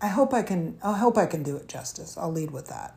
I 0.02 0.08
hope 0.08 0.34
I 0.34 0.44
can 0.44 0.78
I 0.84 0.98
hope 0.98 1.18
I 1.18 1.26
can 1.26 1.42
do 1.42 1.56
it 1.56 1.68
justice. 1.68 2.18
I'll 2.18 2.32
lead 2.32 2.52
with 2.52 2.68
that. 2.68 2.96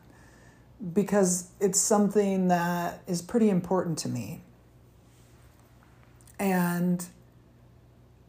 Because 0.93 1.49
it's 1.59 1.79
something 1.79 2.47
that 2.47 3.01
is 3.07 3.21
pretty 3.21 3.49
important 3.49 3.97
to 3.99 4.09
me. 4.09 4.41
And 6.39 7.05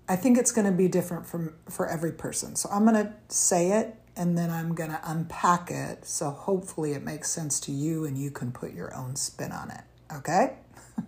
I 0.09 0.17
think 0.17 0.37
it's 0.37 0.51
going 0.51 0.67
to 0.67 0.73
be 0.73 0.89
different 0.89 1.27
from 1.27 1.55
for 1.69 1.87
every 1.87 2.11
person. 2.11 2.57
So 2.57 2.69
I'm 2.73 2.85
going 2.85 2.97
to 2.97 3.13
say 3.29 3.71
it 3.79 3.95
and 4.17 4.37
then 4.37 4.51
I'm 4.51 4.75
going 4.75 4.91
to 4.91 5.01
unpack 5.05 5.71
it 5.71 6.05
so 6.05 6.31
hopefully 6.31 6.93
it 6.93 7.05
makes 7.05 7.31
sense 7.31 7.61
to 7.61 7.73
you 7.73 8.05
and 8.05 8.19
you 8.19 8.31
can 8.33 8.51
put 8.51 8.75
your 8.75 8.95
own 8.95 9.15
spin 9.15 9.53
on 9.53 9.71
it. 9.71 9.83
Okay? 10.13 10.55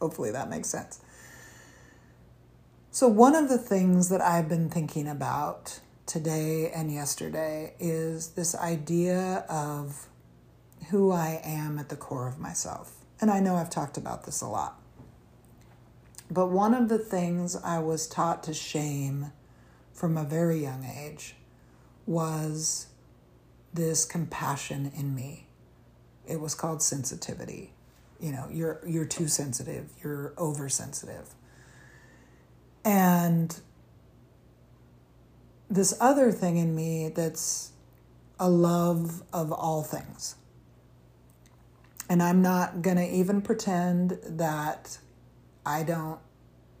Hopefully 0.00 0.30
that 0.30 0.48
makes 0.48 0.68
sense. 0.68 1.00
So, 2.90 3.08
one 3.08 3.34
of 3.34 3.50
the 3.50 3.58
things 3.58 4.08
that 4.08 4.22
I've 4.22 4.48
been 4.48 4.70
thinking 4.70 5.06
about 5.06 5.80
today 6.06 6.70
and 6.70 6.90
yesterday 6.90 7.74
is 7.78 8.28
this 8.28 8.54
idea 8.54 9.44
of 9.50 10.06
who 10.90 11.10
I 11.10 11.40
am 11.44 11.78
at 11.78 11.88
the 11.88 11.96
core 11.96 12.28
of 12.28 12.38
myself. 12.38 12.94
And 13.20 13.30
I 13.30 13.40
know 13.40 13.56
I've 13.56 13.70
talked 13.70 13.96
about 13.96 14.24
this 14.24 14.40
a 14.40 14.46
lot. 14.46 14.80
But 16.30 16.48
one 16.48 16.74
of 16.74 16.88
the 16.88 16.98
things 16.98 17.56
I 17.56 17.78
was 17.78 18.06
taught 18.06 18.42
to 18.44 18.54
shame 18.54 19.32
from 19.92 20.16
a 20.16 20.24
very 20.24 20.58
young 20.58 20.84
age 20.84 21.34
was 22.04 22.88
this 23.72 24.04
compassion 24.04 24.92
in 24.96 25.14
me. 25.14 25.46
It 26.26 26.40
was 26.40 26.54
called 26.54 26.82
sensitivity 26.82 27.72
you 28.20 28.32
know 28.32 28.46
you're 28.50 28.80
you're 28.86 29.04
too 29.04 29.28
sensitive 29.28 29.88
you're 30.02 30.32
oversensitive 30.38 31.34
and 32.84 33.60
this 35.68 35.94
other 36.00 36.30
thing 36.30 36.56
in 36.56 36.74
me 36.74 37.08
that's 37.08 37.72
a 38.38 38.48
love 38.48 39.22
of 39.32 39.52
all 39.52 39.82
things 39.82 40.36
and 42.08 42.22
i'm 42.22 42.42
not 42.42 42.82
going 42.82 42.96
to 42.96 43.08
even 43.08 43.40
pretend 43.40 44.18
that 44.24 44.98
i 45.64 45.82
don't 45.82 46.20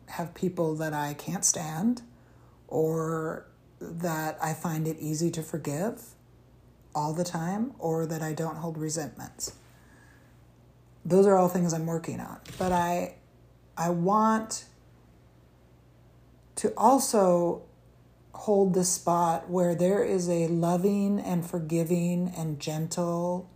have 0.06 0.34
people 0.34 0.74
that 0.74 0.92
i 0.92 1.14
can't 1.14 1.44
stand 1.44 2.02
or 2.68 3.46
that 3.80 4.38
i 4.42 4.52
find 4.52 4.86
it 4.86 4.96
easy 4.98 5.30
to 5.30 5.42
forgive 5.42 6.02
all 6.94 7.12
the 7.12 7.24
time 7.24 7.72
or 7.78 8.06
that 8.06 8.22
i 8.22 8.32
don't 8.32 8.56
hold 8.56 8.78
resentments 8.78 9.52
those 11.06 11.26
are 11.26 11.36
all 11.36 11.48
things 11.48 11.72
I'm 11.72 11.86
working 11.86 12.20
on. 12.20 12.40
But 12.58 12.72
I 12.72 13.14
I 13.76 13.90
want 13.90 14.64
to 16.56 16.72
also 16.76 17.62
hold 18.32 18.74
the 18.74 18.84
spot 18.84 19.48
where 19.48 19.74
there 19.74 20.02
is 20.02 20.28
a 20.28 20.48
loving 20.48 21.20
and 21.20 21.48
forgiving 21.48 22.32
and 22.36 22.58
gentle 22.58 23.48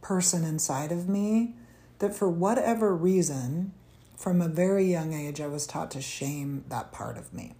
person 0.00 0.44
inside 0.44 0.92
of 0.92 1.08
me 1.08 1.54
that 1.98 2.14
for 2.14 2.28
whatever 2.28 2.94
reason 2.94 3.72
from 4.16 4.40
a 4.40 4.48
very 4.48 4.84
young 4.84 5.12
age 5.12 5.40
I 5.40 5.46
was 5.46 5.66
taught 5.66 5.90
to 5.92 6.00
shame 6.00 6.64
that 6.68 6.92
part 6.92 7.16
of 7.16 7.32
me. 7.32 7.54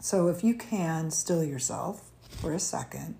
So 0.00 0.28
if 0.28 0.44
you 0.44 0.54
can 0.54 1.10
still 1.10 1.42
yourself 1.42 2.10
for 2.28 2.52
a 2.52 2.60
second 2.60 3.16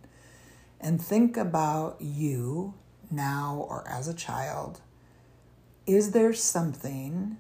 and 0.81 1.03
think 1.03 1.37
about 1.37 1.97
you 2.01 2.75
now 3.11 3.67
or 3.69 3.85
as 3.89 4.09
a 4.09 4.15
child, 4.15 4.81
is 5.87 6.13
there 6.13 6.33
something 6.33 7.39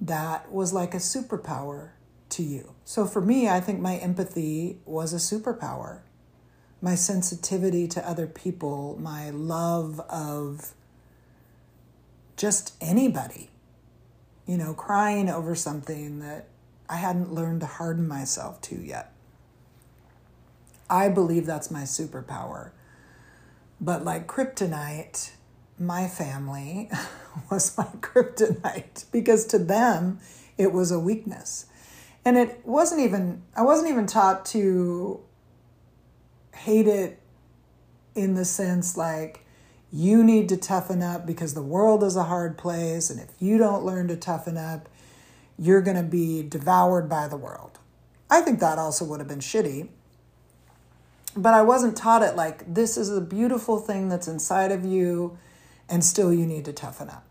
that 0.00 0.50
was 0.52 0.72
like 0.72 0.94
a 0.94 0.98
superpower 0.98 1.90
to 2.30 2.42
you? 2.42 2.74
So 2.84 3.06
for 3.06 3.20
me, 3.20 3.48
I 3.48 3.60
think 3.60 3.80
my 3.80 3.96
empathy 3.96 4.78
was 4.84 5.12
a 5.12 5.16
superpower. 5.16 6.00
My 6.80 6.94
sensitivity 6.94 7.88
to 7.88 8.08
other 8.08 8.26
people, 8.26 8.98
my 9.00 9.30
love 9.30 10.00
of 10.08 10.74
just 12.36 12.74
anybody 12.80 13.50
you 14.46 14.56
know, 14.56 14.72
crying 14.72 15.28
over 15.28 15.54
something 15.54 16.20
that 16.20 16.46
I 16.88 16.96
hadn't 16.96 17.32
learned 17.32 17.60
to 17.60 17.66
harden 17.66 18.06
myself 18.06 18.60
to 18.62 18.76
yet. 18.76 19.12
I 20.88 21.08
believe 21.08 21.46
that's 21.46 21.70
my 21.70 21.82
superpower. 21.82 22.70
But 23.80 24.04
like 24.04 24.28
kryptonite, 24.28 25.32
my 25.78 26.06
family 26.06 26.88
was 27.50 27.76
my 27.76 27.84
kryptonite 28.00 29.06
because 29.10 29.44
to 29.46 29.58
them 29.58 30.20
it 30.56 30.72
was 30.72 30.92
a 30.92 31.00
weakness. 31.00 31.66
And 32.24 32.36
it 32.36 32.60
wasn't 32.64 33.00
even, 33.02 33.42
I 33.56 33.62
wasn't 33.62 33.90
even 33.90 34.06
taught 34.06 34.46
to 34.46 35.20
hate 36.56 36.86
it 36.86 37.20
in 38.14 38.34
the 38.34 38.44
sense 38.44 38.96
like, 38.96 39.44
you 39.92 40.24
need 40.24 40.48
to 40.48 40.56
toughen 40.56 41.02
up 41.02 41.26
because 41.26 41.54
the 41.54 41.62
world 41.62 42.02
is 42.02 42.16
a 42.16 42.24
hard 42.24 42.58
place. 42.58 43.08
And 43.08 43.20
if 43.20 43.30
you 43.38 43.56
don't 43.56 43.84
learn 43.84 44.08
to 44.08 44.16
toughen 44.16 44.56
up, 44.56 44.88
you're 45.58 45.80
going 45.80 45.96
to 45.96 46.02
be 46.02 46.42
devoured 46.42 47.08
by 47.08 47.28
the 47.28 47.36
world. 47.36 47.78
I 48.28 48.40
think 48.40 48.60
that 48.60 48.78
also 48.78 49.04
would 49.04 49.20
have 49.20 49.28
been 49.28 49.38
shitty. 49.38 49.88
But 51.36 51.54
I 51.54 51.62
wasn't 51.62 51.96
taught 51.96 52.22
it 52.22 52.34
like 52.34 52.74
this 52.74 52.96
is 52.96 53.10
a 53.10 53.20
beautiful 53.20 53.78
thing 53.78 54.08
that's 54.08 54.26
inside 54.26 54.72
of 54.72 54.84
you, 54.84 55.38
and 55.88 56.04
still 56.04 56.32
you 56.32 56.46
need 56.46 56.64
to 56.64 56.72
toughen 56.72 57.10
up, 57.10 57.24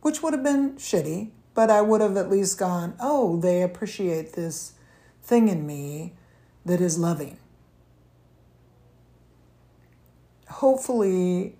which 0.00 0.22
would 0.22 0.32
have 0.32 0.42
been 0.42 0.74
shitty. 0.76 1.30
But 1.52 1.70
I 1.70 1.82
would 1.82 2.00
have 2.00 2.16
at 2.16 2.30
least 2.30 2.58
gone, 2.58 2.96
oh, 3.00 3.38
they 3.38 3.62
appreciate 3.62 4.32
this 4.32 4.72
thing 5.22 5.48
in 5.48 5.66
me 5.66 6.14
that 6.64 6.80
is 6.80 6.98
loving. 6.98 7.36
Hopefully, 10.50 11.56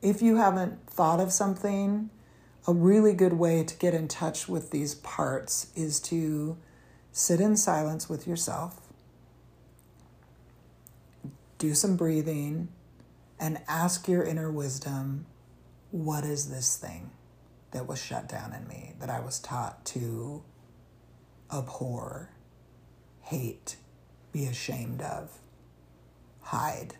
if 0.00 0.22
you 0.22 0.36
haven't 0.36 0.88
thought 0.88 1.20
of 1.20 1.32
something, 1.32 2.10
a 2.66 2.72
really 2.72 3.12
good 3.12 3.34
way 3.34 3.62
to 3.62 3.76
get 3.76 3.94
in 3.94 4.08
touch 4.08 4.48
with 4.48 4.70
these 4.70 4.94
parts 4.96 5.68
is 5.76 6.00
to 6.00 6.56
sit 7.12 7.40
in 7.40 7.56
silence 7.56 8.08
with 8.08 8.26
yourself, 8.26 8.80
do 11.58 11.74
some 11.74 11.96
breathing, 11.96 12.68
and 13.38 13.60
ask 13.68 14.08
your 14.08 14.24
inner 14.24 14.50
wisdom 14.50 15.26
what 15.90 16.24
is 16.24 16.50
this 16.50 16.76
thing 16.76 17.10
that 17.70 17.86
was 17.86 18.02
shut 18.02 18.28
down 18.28 18.52
in 18.52 18.66
me 18.66 18.94
that 18.98 19.10
I 19.10 19.20
was 19.20 19.38
taught 19.38 19.84
to 19.86 20.42
abhor, 21.52 22.30
hate, 23.20 23.76
be 24.32 24.46
ashamed 24.46 25.02
of, 25.02 25.38
hide? 26.40 26.96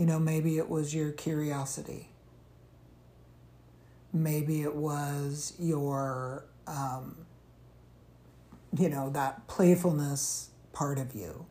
You 0.00 0.06
know, 0.06 0.18
maybe 0.18 0.56
it 0.56 0.70
was 0.70 0.94
your 0.94 1.12
curiosity. 1.12 2.08
Maybe 4.14 4.62
it 4.62 4.74
was 4.74 5.52
your, 5.58 6.46
um, 6.66 7.26
you 8.78 8.88
know, 8.88 9.10
that 9.10 9.46
playfulness 9.46 10.48
part 10.72 10.98
of 10.98 11.14
you. 11.14 11.44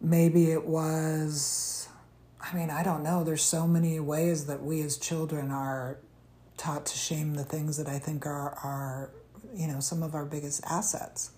Maybe 0.00 0.50
it 0.50 0.66
was, 0.66 1.88
I 2.40 2.52
mean, 2.56 2.68
I 2.68 2.82
don't 2.82 3.04
know. 3.04 3.22
There's 3.22 3.44
so 3.44 3.68
many 3.68 4.00
ways 4.00 4.46
that 4.46 4.64
we 4.64 4.80
as 4.82 4.98
children 4.98 5.52
are 5.52 5.98
taught 6.56 6.84
to 6.86 6.98
shame 6.98 7.34
the 7.34 7.44
things 7.44 7.76
that 7.76 7.86
I 7.86 8.00
think 8.00 8.26
are, 8.26 8.54
are 8.64 9.10
you 9.54 9.68
know, 9.68 9.78
some 9.78 10.02
of 10.02 10.16
our 10.16 10.24
biggest 10.24 10.64
assets. 10.64 11.30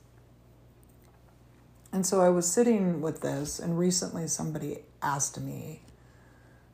And 1.93 2.07
so 2.07 2.21
I 2.21 2.29
was 2.29 2.51
sitting 2.51 3.01
with 3.01 3.23
this, 3.23 3.59
and 3.59 3.79
recently 3.79 4.27
somebody 4.27 4.81
asked 5.03 5.41
me 5.41 5.83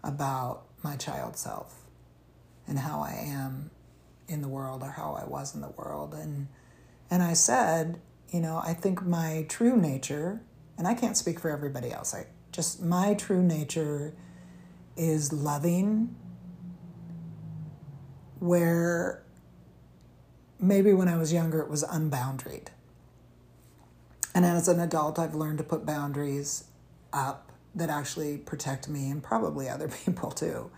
about 0.02 0.64
my 0.82 0.96
child 0.96 1.36
self 1.36 1.82
and 2.66 2.78
how 2.78 3.00
I 3.00 3.12
am 3.12 3.70
in 4.28 4.42
the 4.42 4.48
world 4.48 4.82
or 4.82 4.90
how 4.90 5.14
I 5.14 5.24
was 5.24 5.54
in 5.54 5.60
the 5.60 5.68
world. 5.68 6.14
And, 6.14 6.48
and 7.10 7.22
I 7.22 7.34
said, 7.34 8.00
you 8.30 8.40
know, 8.40 8.60
I 8.64 8.74
think 8.74 9.04
my 9.04 9.46
true 9.48 9.76
nature, 9.76 10.40
and 10.76 10.86
I 10.88 10.94
can't 10.94 11.16
speak 11.16 11.38
for 11.38 11.50
everybody 11.50 11.92
else, 11.92 12.14
I 12.14 12.26
just 12.50 12.82
my 12.82 13.14
true 13.14 13.42
nature 13.42 14.14
is 14.96 15.32
loving, 15.32 16.14
where 18.38 19.22
maybe 20.60 20.92
when 20.92 21.08
I 21.08 21.16
was 21.16 21.32
younger 21.32 21.60
it 21.60 21.68
was 21.68 21.84
unboundaried. 21.84 22.68
And 24.34 24.44
as 24.44 24.66
an 24.68 24.80
adult, 24.80 25.18
I've 25.18 25.34
learned 25.34 25.58
to 25.58 25.64
put 25.64 25.86
boundaries 25.86 26.64
up 27.12 27.52
that 27.74 27.88
actually 27.88 28.38
protect 28.38 28.88
me 28.88 29.10
and 29.10 29.22
probably 29.22 29.68
other 29.68 29.88
people 30.04 30.30
too. 30.30 30.70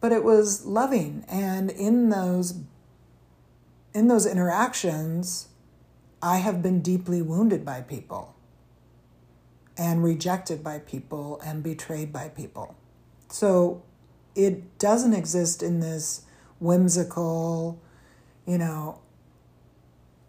But 0.00 0.12
it 0.12 0.24
was 0.24 0.64
loving. 0.64 1.24
And 1.28 1.70
in 1.70 2.08
those 2.08 2.60
in 3.94 4.08
those 4.08 4.24
interactions, 4.24 5.48
I 6.22 6.38
have 6.38 6.62
been 6.62 6.80
deeply 6.80 7.20
wounded 7.20 7.64
by 7.64 7.82
people 7.82 8.34
and 9.76 10.02
rejected 10.02 10.64
by 10.64 10.78
people 10.78 11.40
and 11.44 11.62
betrayed 11.62 12.12
by 12.12 12.28
people. 12.28 12.74
So 13.28 13.82
it 14.34 14.78
doesn't 14.78 15.12
exist 15.12 15.62
in 15.62 15.80
this 15.80 16.22
whimsical, 16.58 17.80
you 18.46 18.56
know, 18.56 19.01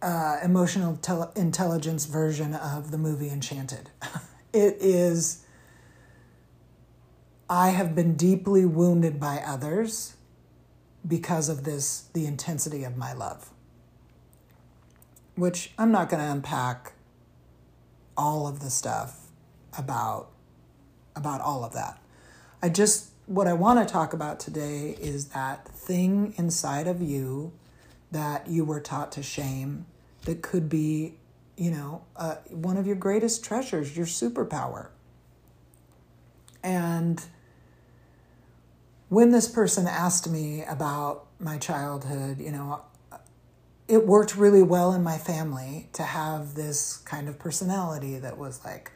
uh, 0.03 0.39
emotional 0.43 0.97
tel- 0.97 1.31
intelligence 1.35 2.05
version 2.05 2.53
of 2.53 2.91
the 2.91 2.97
movie 2.97 3.29
Enchanted. 3.29 3.89
it 4.53 4.75
is, 4.81 5.45
I 7.49 7.69
have 7.69 7.95
been 7.95 8.15
deeply 8.15 8.65
wounded 8.65 9.17
by 9.17 9.37
others 9.37 10.17
because 11.07 11.47
of 11.47 11.63
this, 11.63 12.09
the 12.13 12.25
intensity 12.25 12.83
of 12.83 12.97
my 12.97 13.13
love. 13.13 13.49
Which 15.35 15.71
I'm 15.79 15.91
not 15.91 16.09
going 16.09 16.21
to 16.21 16.29
unpack 16.29 16.93
all 18.15 18.45
of 18.45 18.59
the 18.59 18.69
stuff 18.69 19.27
about 19.75 20.29
about 21.15 21.41
all 21.41 21.63
of 21.63 21.73
that. 21.73 21.99
I 22.61 22.69
just 22.69 23.09
what 23.25 23.47
I 23.47 23.53
want 23.53 23.79
to 23.79 23.91
talk 23.91 24.13
about 24.13 24.39
today 24.39 24.95
is 24.99 25.29
that 25.29 25.67
thing 25.67 26.33
inside 26.37 26.87
of 26.87 27.01
you 27.01 27.53
that 28.11 28.47
you 28.47 28.63
were 28.63 28.79
taught 28.79 29.11
to 29.13 29.23
shame 29.23 29.87
that 30.25 30.41
could 30.41 30.69
be, 30.69 31.15
you 31.57 31.71
know, 31.71 32.03
uh, 32.15 32.35
one 32.49 32.77
of 32.77 32.87
your 32.87 32.95
greatest 32.95 33.43
treasures, 33.43 33.95
your 33.95 34.05
superpower. 34.05 34.89
And 36.63 37.23
when 39.09 39.31
this 39.31 39.47
person 39.47 39.87
asked 39.87 40.29
me 40.29 40.63
about 40.63 41.25
my 41.39 41.57
childhood, 41.57 42.39
you 42.39 42.51
know, 42.51 42.83
it 43.87 44.07
worked 44.07 44.37
really 44.37 44.63
well 44.63 44.93
in 44.93 45.03
my 45.03 45.17
family 45.17 45.89
to 45.93 46.03
have 46.03 46.55
this 46.55 46.97
kind 46.97 47.27
of 47.27 47.37
personality 47.37 48.17
that 48.17 48.37
was 48.37 48.63
like, 48.63 48.91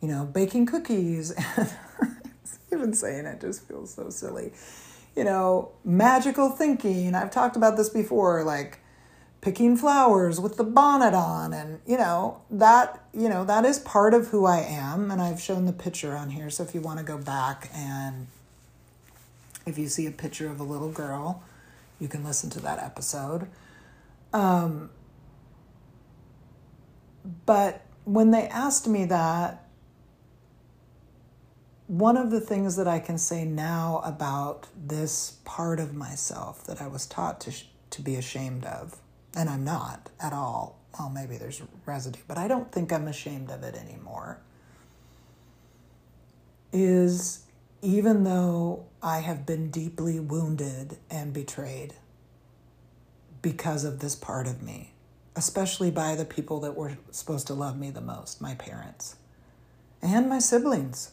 you 0.00 0.08
know, 0.08 0.24
baking 0.24 0.66
cookies. 0.66 1.32
Even 2.72 2.92
saying 2.92 3.26
it 3.26 3.40
just 3.40 3.66
feels 3.66 3.94
so 3.94 4.10
silly. 4.10 4.52
You 5.14 5.24
know, 5.24 5.72
magical 5.84 6.50
thinking. 6.50 7.14
I've 7.14 7.30
talked 7.30 7.56
about 7.56 7.76
this 7.76 7.88
before, 7.88 8.44
like 8.44 8.80
picking 9.46 9.76
flowers 9.76 10.40
with 10.40 10.56
the 10.56 10.64
bonnet 10.64 11.14
on 11.14 11.52
and 11.52 11.78
you 11.86 11.96
know 11.96 12.42
that 12.50 13.00
you 13.14 13.28
know 13.28 13.44
that 13.44 13.64
is 13.64 13.78
part 13.78 14.12
of 14.12 14.26
who 14.26 14.44
I 14.44 14.58
am 14.58 15.08
and 15.08 15.22
I've 15.22 15.40
shown 15.40 15.66
the 15.66 15.72
picture 15.72 16.16
on 16.16 16.30
here 16.30 16.50
so 16.50 16.64
if 16.64 16.74
you 16.74 16.80
want 16.80 16.98
to 16.98 17.04
go 17.04 17.16
back 17.16 17.70
and 17.72 18.26
if 19.64 19.78
you 19.78 19.86
see 19.86 20.04
a 20.04 20.10
picture 20.10 20.50
of 20.50 20.58
a 20.58 20.64
little 20.64 20.90
girl 20.90 21.44
you 22.00 22.08
can 22.08 22.24
listen 22.24 22.50
to 22.50 22.60
that 22.62 22.80
episode. 22.80 23.46
Um, 24.32 24.90
but 27.46 27.82
when 28.02 28.32
they 28.32 28.48
asked 28.48 28.88
me 28.88 29.04
that 29.04 29.64
one 31.86 32.16
of 32.16 32.32
the 32.32 32.40
things 32.40 32.74
that 32.74 32.88
I 32.88 32.98
can 32.98 33.16
say 33.16 33.44
now 33.44 34.02
about 34.04 34.66
this 34.76 35.36
part 35.44 35.78
of 35.78 35.94
myself 35.94 36.64
that 36.66 36.82
I 36.82 36.88
was 36.88 37.06
taught 37.06 37.40
to, 37.42 37.52
to 37.90 38.02
be 38.02 38.16
ashamed 38.16 38.64
of 38.64 39.00
and 39.36 39.50
I'm 39.50 39.62
not 39.62 40.08
at 40.18 40.32
all. 40.32 40.78
Well, 40.98 41.10
maybe 41.10 41.36
there's 41.36 41.62
residue, 41.84 42.20
but 42.26 42.38
I 42.38 42.48
don't 42.48 42.72
think 42.72 42.90
I'm 42.90 43.06
ashamed 43.06 43.50
of 43.50 43.62
it 43.62 43.74
anymore. 43.74 44.38
Is 46.72 47.44
even 47.82 48.24
though 48.24 48.86
I 49.02 49.20
have 49.20 49.44
been 49.44 49.70
deeply 49.70 50.18
wounded 50.18 50.96
and 51.10 51.32
betrayed 51.34 51.94
because 53.42 53.84
of 53.84 54.00
this 54.00 54.16
part 54.16 54.46
of 54.46 54.62
me, 54.62 54.94
especially 55.36 55.90
by 55.90 56.16
the 56.16 56.24
people 56.24 56.58
that 56.60 56.74
were 56.74 56.96
supposed 57.10 57.46
to 57.48 57.54
love 57.54 57.78
me 57.78 57.90
the 57.90 58.00
most 58.00 58.40
my 58.40 58.54
parents 58.54 59.16
and 60.00 60.28
my 60.28 60.38
siblings. 60.38 61.12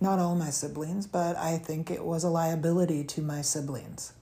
Not 0.00 0.18
all 0.18 0.34
my 0.34 0.50
siblings, 0.50 1.06
but 1.06 1.36
I 1.36 1.58
think 1.58 1.90
it 1.90 2.04
was 2.04 2.24
a 2.24 2.30
liability 2.30 3.04
to 3.04 3.22
my 3.22 3.42
siblings 3.42 4.12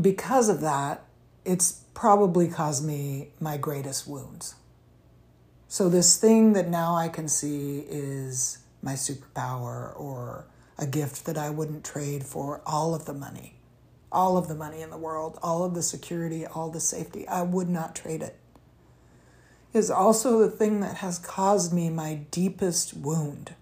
because 0.00 0.48
of 0.48 0.60
that, 0.60 1.04
it's 1.44 1.84
probably 1.94 2.48
caused 2.48 2.84
me 2.84 3.28
my 3.40 3.56
greatest 3.56 4.06
wounds. 4.06 4.54
So, 5.68 5.88
this 5.88 6.16
thing 6.16 6.52
that 6.52 6.68
now 6.68 6.94
I 6.94 7.08
can 7.08 7.28
see 7.28 7.84
is 7.88 8.58
my 8.82 8.92
superpower 8.92 9.98
or 9.98 10.46
a 10.78 10.86
gift 10.86 11.24
that 11.26 11.38
I 11.38 11.50
wouldn't 11.50 11.84
trade 11.84 12.24
for 12.24 12.60
all 12.66 12.94
of 12.94 13.06
the 13.06 13.14
money, 13.14 13.56
all 14.12 14.36
of 14.36 14.48
the 14.48 14.54
money 14.54 14.82
in 14.82 14.90
the 14.90 14.98
world, 14.98 15.38
all 15.42 15.64
of 15.64 15.74
the 15.74 15.82
security, 15.82 16.46
all 16.46 16.70
the 16.70 16.80
safety. 16.80 17.26
I 17.28 17.42
would 17.42 17.68
not 17.68 17.96
trade 17.96 18.22
it. 18.22 18.38
Is 19.72 19.90
also 19.90 20.38
the 20.38 20.50
thing 20.50 20.80
that 20.80 20.98
has 20.98 21.18
caused 21.18 21.72
me 21.72 21.90
my 21.90 22.20
deepest 22.30 22.94
wound. 22.94 23.54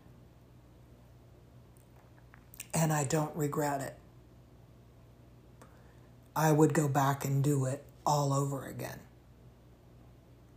And 2.75 2.93
I 2.93 3.05
don't 3.05 3.35
regret 3.35 3.81
it. 3.81 3.97
I 6.35 6.53
would 6.53 6.75
go 6.75 6.89
back 6.89 7.25
and 7.25 7.43
do 7.43 7.67
it 7.67 7.85
all 8.07 8.33
over 8.33 8.67
again. 8.67 9.01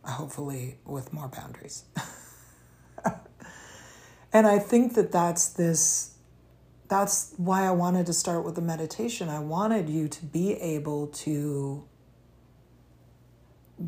Uh, 0.04 0.12
hopefully, 0.12 0.78
with 0.86 1.12
more 1.12 1.28
boundaries. 1.28 1.84
and 4.34 4.48
I 4.48 4.60
think 4.60 4.94
that 4.96 5.12
that's 5.12 5.50
this 5.50 6.12
that's 6.88 7.34
why 7.38 7.64
I 7.64 7.72
wanted 7.72 8.06
to 8.06 8.14
start 8.14 8.46
with 8.46 8.56
the 8.56 8.62
meditation. 8.62 9.28
I 9.28 9.40
wanted 9.40 9.90
you 9.90 10.08
to 10.08 10.26
be 10.26 10.54
able 10.54 11.08
to 11.08 11.84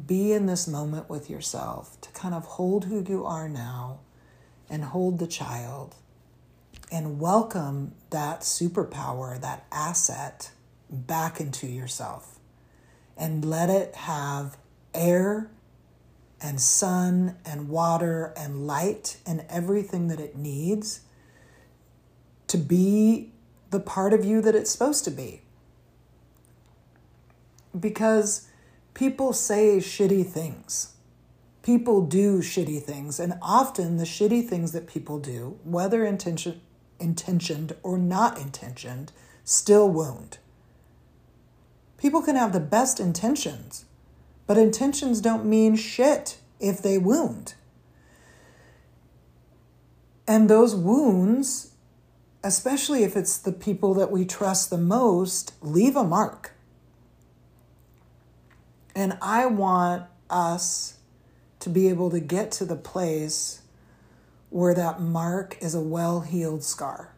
be 0.05 0.33
in 0.33 0.47
this 0.47 0.67
moment 0.67 1.09
with 1.09 1.29
yourself, 1.29 2.01
to 2.01 2.09
kind 2.11 2.33
of 2.33 2.43
hold 2.45 2.85
who 2.85 3.05
you 3.07 3.25
are 3.25 3.47
now 3.47 3.99
and 4.69 4.83
hold 4.83 5.19
the 5.19 5.27
child 5.27 5.95
and 6.91 7.19
welcome 7.19 7.93
that 8.09 8.41
superpower, 8.41 9.39
that 9.39 9.65
asset 9.71 10.51
back 10.89 11.39
into 11.39 11.67
yourself 11.67 12.39
and 13.17 13.43
let 13.43 13.69
it 13.69 13.95
have 13.95 14.57
air 14.93 15.49
and 16.41 16.61
sun 16.61 17.35
and 17.45 17.69
water 17.69 18.33
and 18.37 18.67
light 18.67 19.17
and 19.25 19.43
everything 19.49 20.07
that 20.07 20.19
it 20.19 20.35
needs 20.35 21.01
to 22.47 22.57
be 22.57 23.31
the 23.69 23.79
part 23.79 24.13
of 24.13 24.23
you 24.23 24.41
that 24.41 24.55
it's 24.55 24.71
supposed 24.71 25.03
to 25.03 25.11
be. 25.11 25.41
Because 27.77 28.47
people 28.93 29.33
say 29.33 29.77
shitty 29.77 30.25
things. 30.25 30.93
People 31.63 32.05
do 32.05 32.39
shitty 32.39 32.81
things, 32.81 33.19
and 33.19 33.33
often 33.41 33.97
the 33.97 34.05
shitty 34.05 34.47
things 34.47 34.71
that 34.71 34.87
people 34.87 35.19
do, 35.19 35.59
whether 35.65 36.05
intention, 36.05 36.61
intentioned 36.97 37.75
or 37.83 37.97
not 37.97 38.39
intentioned, 38.39 39.11
still 39.43 39.89
wound. 39.89 40.37
People 41.97 42.21
can 42.21 42.35
have 42.35 42.53
the 42.53 42.59
best 42.59 42.99
intentions, 42.99 43.85
but 44.45 44.57
intentions 44.57 45.19
don't 45.19 45.45
mean 45.45 45.75
shit 45.75 46.37
if 46.59 46.81
they 46.81 46.97
wound. 46.97 47.55
And 50.27 50.49
those 50.49 50.75
wounds, 50.75 51.71
especially 52.43 53.03
if 53.03 53.15
it's 53.15 53.37
the 53.37 53.51
people 53.51 53.93
that 53.95 54.11
we 54.11 54.25
trust 54.25 54.69
the 54.69 54.77
most, 54.77 55.53
leave 55.61 55.95
a 55.95 56.03
mark. 56.03 56.53
And 58.93 59.17
I 59.21 59.45
want 59.45 60.03
us 60.29 60.97
to 61.59 61.69
be 61.69 61.87
able 61.87 62.09
to 62.09 62.19
get 62.19 62.51
to 62.53 62.65
the 62.65 62.75
place 62.75 63.61
where 64.49 64.73
that 64.73 65.01
mark 65.01 65.57
is 65.61 65.75
a 65.75 65.81
well 65.81 66.21
healed 66.21 66.63
scar 66.63 67.13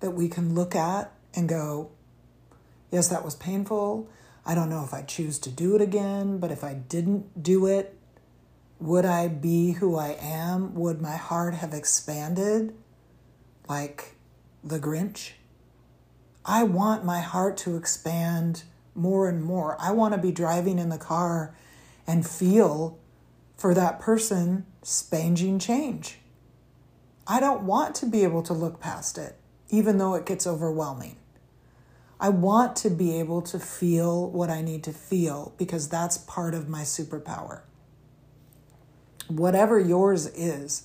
that 0.00 0.10
we 0.10 0.28
can 0.28 0.54
look 0.54 0.74
at 0.74 1.12
and 1.34 1.48
go, 1.48 1.90
Yes, 2.90 3.08
that 3.08 3.24
was 3.24 3.34
painful. 3.34 4.08
I 4.44 4.54
don't 4.54 4.70
know 4.70 4.84
if 4.84 4.94
I 4.94 5.02
choose 5.02 5.38
to 5.40 5.50
do 5.50 5.74
it 5.74 5.80
again, 5.80 6.38
but 6.38 6.52
if 6.52 6.62
I 6.62 6.74
didn't 6.74 7.42
do 7.42 7.66
it, 7.66 7.98
would 8.78 9.04
I 9.04 9.28
be 9.28 9.72
who 9.72 9.96
I 9.96 10.16
am? 10.20 10.74
Would 10.74 11.00
my 11.00 11.16
heart 11.16 11.54
have 11.54 11.72
expanded 11.72 12.74
like 13.68 14.14
the 14.62 14.78
Grinch? 14.78 15.32
I 16.44 16.62
want 16.62 17.04
my 17.04 17.20
heart 17.20 17.56
to 17.58 17.76
expand 17.76 18.62
more 18.94 19.28
and 19.28 19.42
more. 19.42 19.76
I 19.80 19.90
want 19.90 20.14
to 20.14 20.20
be 20.20 20.30
driving 20.30 20.78
in 20.78 20.90
the 20.90 20.98
car 20.98 21.56
and 22.06 22.26
feel 22.26 22.98
for 23.56 23.74
that 23.74 23.98
person 23.98 24.66
spanging 24.82 25.58
change. 25.58 26.18
I 27.26 27.40
don't 27.40 27.62
want 27.62 27.96
to 27.96 28.06
be 28.06 28.22
able 28.22 28.42
to 28.44 28.52
look 28.52 28.78
past 28.78 29.18
it, 29.18 29.36
even 29.70 29.98
though 29.98 30.14
it 30.14 30.26
gets 30.26 30.46
overwhelming. 30.46 31.16
I 32.18 32.30
want 32.30 32.76
to 32.76 32.90
be 32.90 33.18
able 33.18 33.42
to 33.42 33.58
feel 33.58 34.30
what 34.30 34.48
I 34.48 34.62
need 34.62 34.82
to 34.84 34.92
feel 34.92 35.54
because 35.58 35.88
that's 35.88 36.16
part 36.16 36.54
of 36.54 36.68
my 36.68 36.82
superpower. 36.82 37.60
Whatever 39.28 39.78
yours 39.78 40.26
is, 40.26 40.84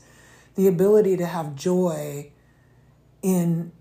the 0.56 0.68
ability 0.68 1.16
to 1.18 1.26
have 1.26 1.56
joy 1.56 2.32
in 3.22 3.72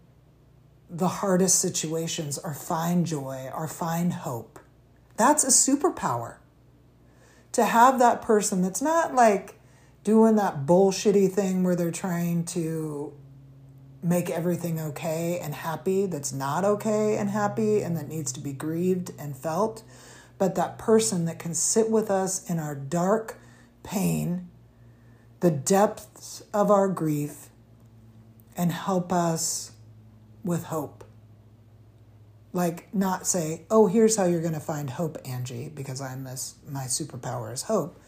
the 0.88 1.08
hardest 1.08 1.58
situations 1.58 2.38
or 2.38 2.54
find 2.54 3.06
joy 3.06 3.50
or 3.54 3.66
find 3.66 4.12
hope. 4.12 4.58
That's 5.16 5.44
a 5.44 5.48
superpower. 5.48 6.36
To 7.52 7.64
have 7.64 7.98
that 7.98 8.22
person 8.22 8.62
that's 8.62 8.82
not 8.82 9.14
like 9.14 9.58
doing 10.04 10.36
that 10.36 10.66
bullshitty 10.66 11.32
thing 11.32 11.64
where 11.64 11.74
they're 11.74 11.90
trying 11.90 12.44
to 12.44 13.12
make 14.02 14.30
everything 14.30 14.80
okay 14.80 15.38
and 15.42 15.54
happy 15.54 16.06
that's 16.06 16.32
not 16.32 16.64
okay 16.64 17.16
and 17.16 17.30
happy 17.30 17.82
and 17.82 17.96
that 17.96 18.08
needs 18.08 18.32
to 18.32 18.40
be 18.40 18.52
grieved 18.52 19.12
and 19.18 19.36
felt, 19.36 19.82
but 20.38 20.54
that 20.54 20.78
person 20.78 21.26
that 21.26 21.38
can 21.38 21.54
sit 21.54 21.90
with 21.90 22.10
us 22.10 22.48
in 22.48 22.58
our 22.58 22.74
dark 22.74 23.36
pain, 23.82 24.48
the 25.40 25.50
depths 25.50 26.42
of 26.52 26.70
our 26.70 26.88
grief, 26.88 27.48
and 28.56 28.72
help 28.72 29.12
us 29.12 29.72
with 30.44 30.64
hope. 30.64 31.04
Like, 32.52 32.92
not 32.92 33.26
say, 33.26 33.62
oh, 33.70 33.86
here's 33.86 34.16
how 34.16 34.24
you're 34.24 34.40
going 34.40 34.54
to 34.54 34.60
find 34.60 34.90
hope, 34.90 35.18
Angie, 35.24 35.70
because 35.72 36.00
I'm 36.00 36.24
this, 36.24 36.56
my 36.68 36.84
superpower 36.84 37.52
is 37.52 37.62
hope. 37.62 38.00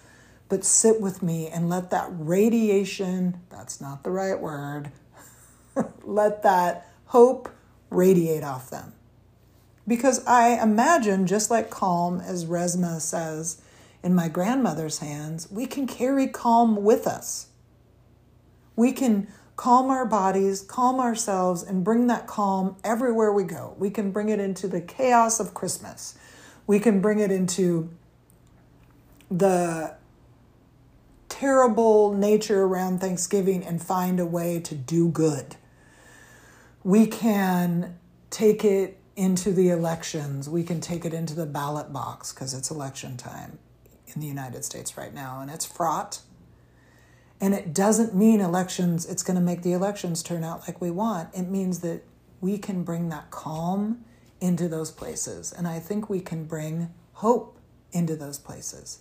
But 0.48 0.64
sit 0.64 1.00
with 1.00 1.22
me 1.22 1.46
and 1.48 1.68
let 1.68 1.90
that 1.90 2.08
radiation, 2.10 3.40
that's 3.50 3.80
not 3.80 4.02
the 4.02 4.10
right 4.10 4.38
word, 4.38 4.90
let 6.04 6.42
that 6.42 6.88
hope 7.06 7.48
radiate 7.90 8.42
off 8.42 8.70
them. 8.70 8.92
Because 9.86 10.24
I 10.26 10.62
imagine, 10.62 11.26
just 11.26 11.50
like 11.50 11.70
calm, 11.70 12.20
as 12.20 12.44
Resmaa 12.44 13.00
says 13.00 13.60
in 14.02 14.14
my 14.14 14.28
grandmother's 14.28 14.98
hands, 14.98 15.50
we 15.50 15.66
can 15.66 15.86
carry 15.86 16.26
calm 16.26 16.82
with 16.82 17.06
us. 17.06 17.48
We 18.76 18.92
can 18.92 19.28
calm 19.56 19.90
our 19.90 20.06
bodies, 20.06 20.62
calm 20.62 20.98
ourselves, 21.00 21.62
and 21.62 21.84
bring 21.84 22.06
that 22.06 22.26
calm 22.26 22.76
everywhere 22.82 23.32
we 23.32 23.44
go. 23.44 23.74
We 23.78 23.90
can 23.90 24.10
bring 24.10 24.28
it 24.28 24.40
into 24.40 24.68
the 24.68 24.80
chaos 24.80 25.40
of 25.40 25.52
Christmas. 25.52 26.16
We 26.66 26.78
can 26.78 27.00
bring 27.00 27.18
it 27.18 27.30
into 27.30 27.90
the 29.30 29.94
terrible 31.28 32.12
nature 32.14 32.62
around 32.62 33.00
Thanksgiving 33.00 33.64
and 33.64 33.82
find 33.82 34.20
a 34.20 34.26
way 34.26 34.60
to 34.60 34.74
do 34.74 35.08
good 35.08 35.56
we 36.84 37.06
can 37.06 37.98
take 38.30 38.64
it 38.64 38.98
into 39.14 39.52
the 39.52 39.68
elections. 39.68 40.48
We 40.48 40.62
can 40.62 40.80
take 40.80 41.04
it 41.04 41.12
into 41.12 41.34
the 41.34 41.46
ballot 41.46 41.92
box 41.92 42.32
because 42.32 42.54
it's 42.54 42.70
election 42.70 43.16
time 43.16 43.58
in 44.14 44.20
the 44.20 44.26
United 44.26 44.64
States 44.64 44.96
right 44.96 45.12
now 45.12 45.40
and 45.40 45.50
it's 45.50 45.64
fraught. 45.64 46.20
And 47.40 47.54
it 47.54 47.74
doesn't 47.74 48.14
mean 48.14 48.40
elections, 48.40 49.04
it's 49.04 49.22
going 49.22 49.34
to 49.34 49.42
make 49.42 49.62
the 49.62 49.72
elections 49.72 50.22
turn 50.22 50.44
out 50.44 50.68
like 50.68 50.80
we 50.80 50.90
want. 50.90 51.34
It 51.34 51.48
means 51.48 51.80
that 51.80 52.02
we 52.40 52.56
can 52.56 52.84
bring 52.84 53.08
that 53.08 53.30
calm 53.30 54.04
into 54.40 54.68
those 54.68 54.90
places. 54.90 55.52
And 55.52 55.66
I 55.66 55.80
think 55.80 56.08
we 56.08 56.20
can 56.20 56.44
bring 56.44 56.92
hope 57.14 57.58
into 57.92 58.16
those 58.16 58.38
places. 58.38 59.00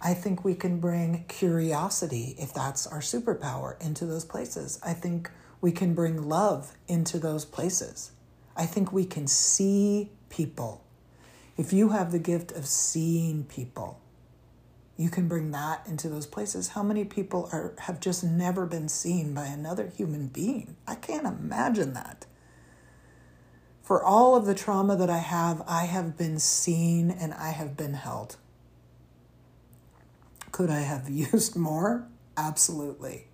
I 0.00 0.14
think 0.14 0.44
we 0.44 0.54
can 0.54 0.80
bring 0.80 1.24
curiosity, 1.28 2.34
if 2.38 2.52
that's 2.52 2.86
our 2.86 3.00
superpower, 3.00 3.80
into 3.82 4.04
those 4.04 4.24
places. 4.24 4.78
I 4.84 4.92
think 4.92 5.30
we 5.64 5.72
can 5.72 5.94
bring 5.94 6.28
love 6.28 6.74
into 6.88 7.18
those 7.18 7.46
places. 7.46 8.12
I 8.54 8.66
think 8.66 8.92
we 8.92 9.06
can 9.06 9.26
see 9.26 10.10
people. 10.28 10.84
If 11.56 11.72
you 11.72 11.88
have 11.88 12.12
the 12.12 12.18
gift 12.18 12.52
of 12.52 12.66
seeing 12.66 13.44
people, 13.44 13.98
you 14.98 15.08
can 15.08 15.26
bring 15.26 15.52
that 15.52 15.80
into 15.86 16.10
those 16.10 16.26
places. 16.26 16.68
How 16.68 16.82
many 16.82 17.06
people 17.06 17.48
are 17.50 17.72
have 17.78 17.98
just 17.98 18.22
never 18.22 18.66
been 18.66 18.90
seen 18.90 19.32
by 19.32 19.46
another 19.46 19.86
human 19.86 20.26
being? 20.26 20.76
I 20.86 20.96
can't 20.96 21.26
imagine 21.26 21.94
that. 21.94 22.26
For 23.82 24.04
all 24.04 24.36
of 24.36 24.44
the 24.44 24.54
trauma 24.54 24.96
that 24.96 25.08
I 25.08 25.20
have, 25.20 25.62
I 25.66 25.86
have 25.86 26.18
been 26.18 26.38
seen 26.38 27.10
and 27.10 27.32
I 27.32 27.52
have 27.52 27.74
been 27.74 27.94
held. 27.94 28.36
Could 30.52 30.68
I 30.68 30.80
have 30.80 31.08
used 31.32 31.56
more? 31.56 32.06
Absolutely 32.36 33.28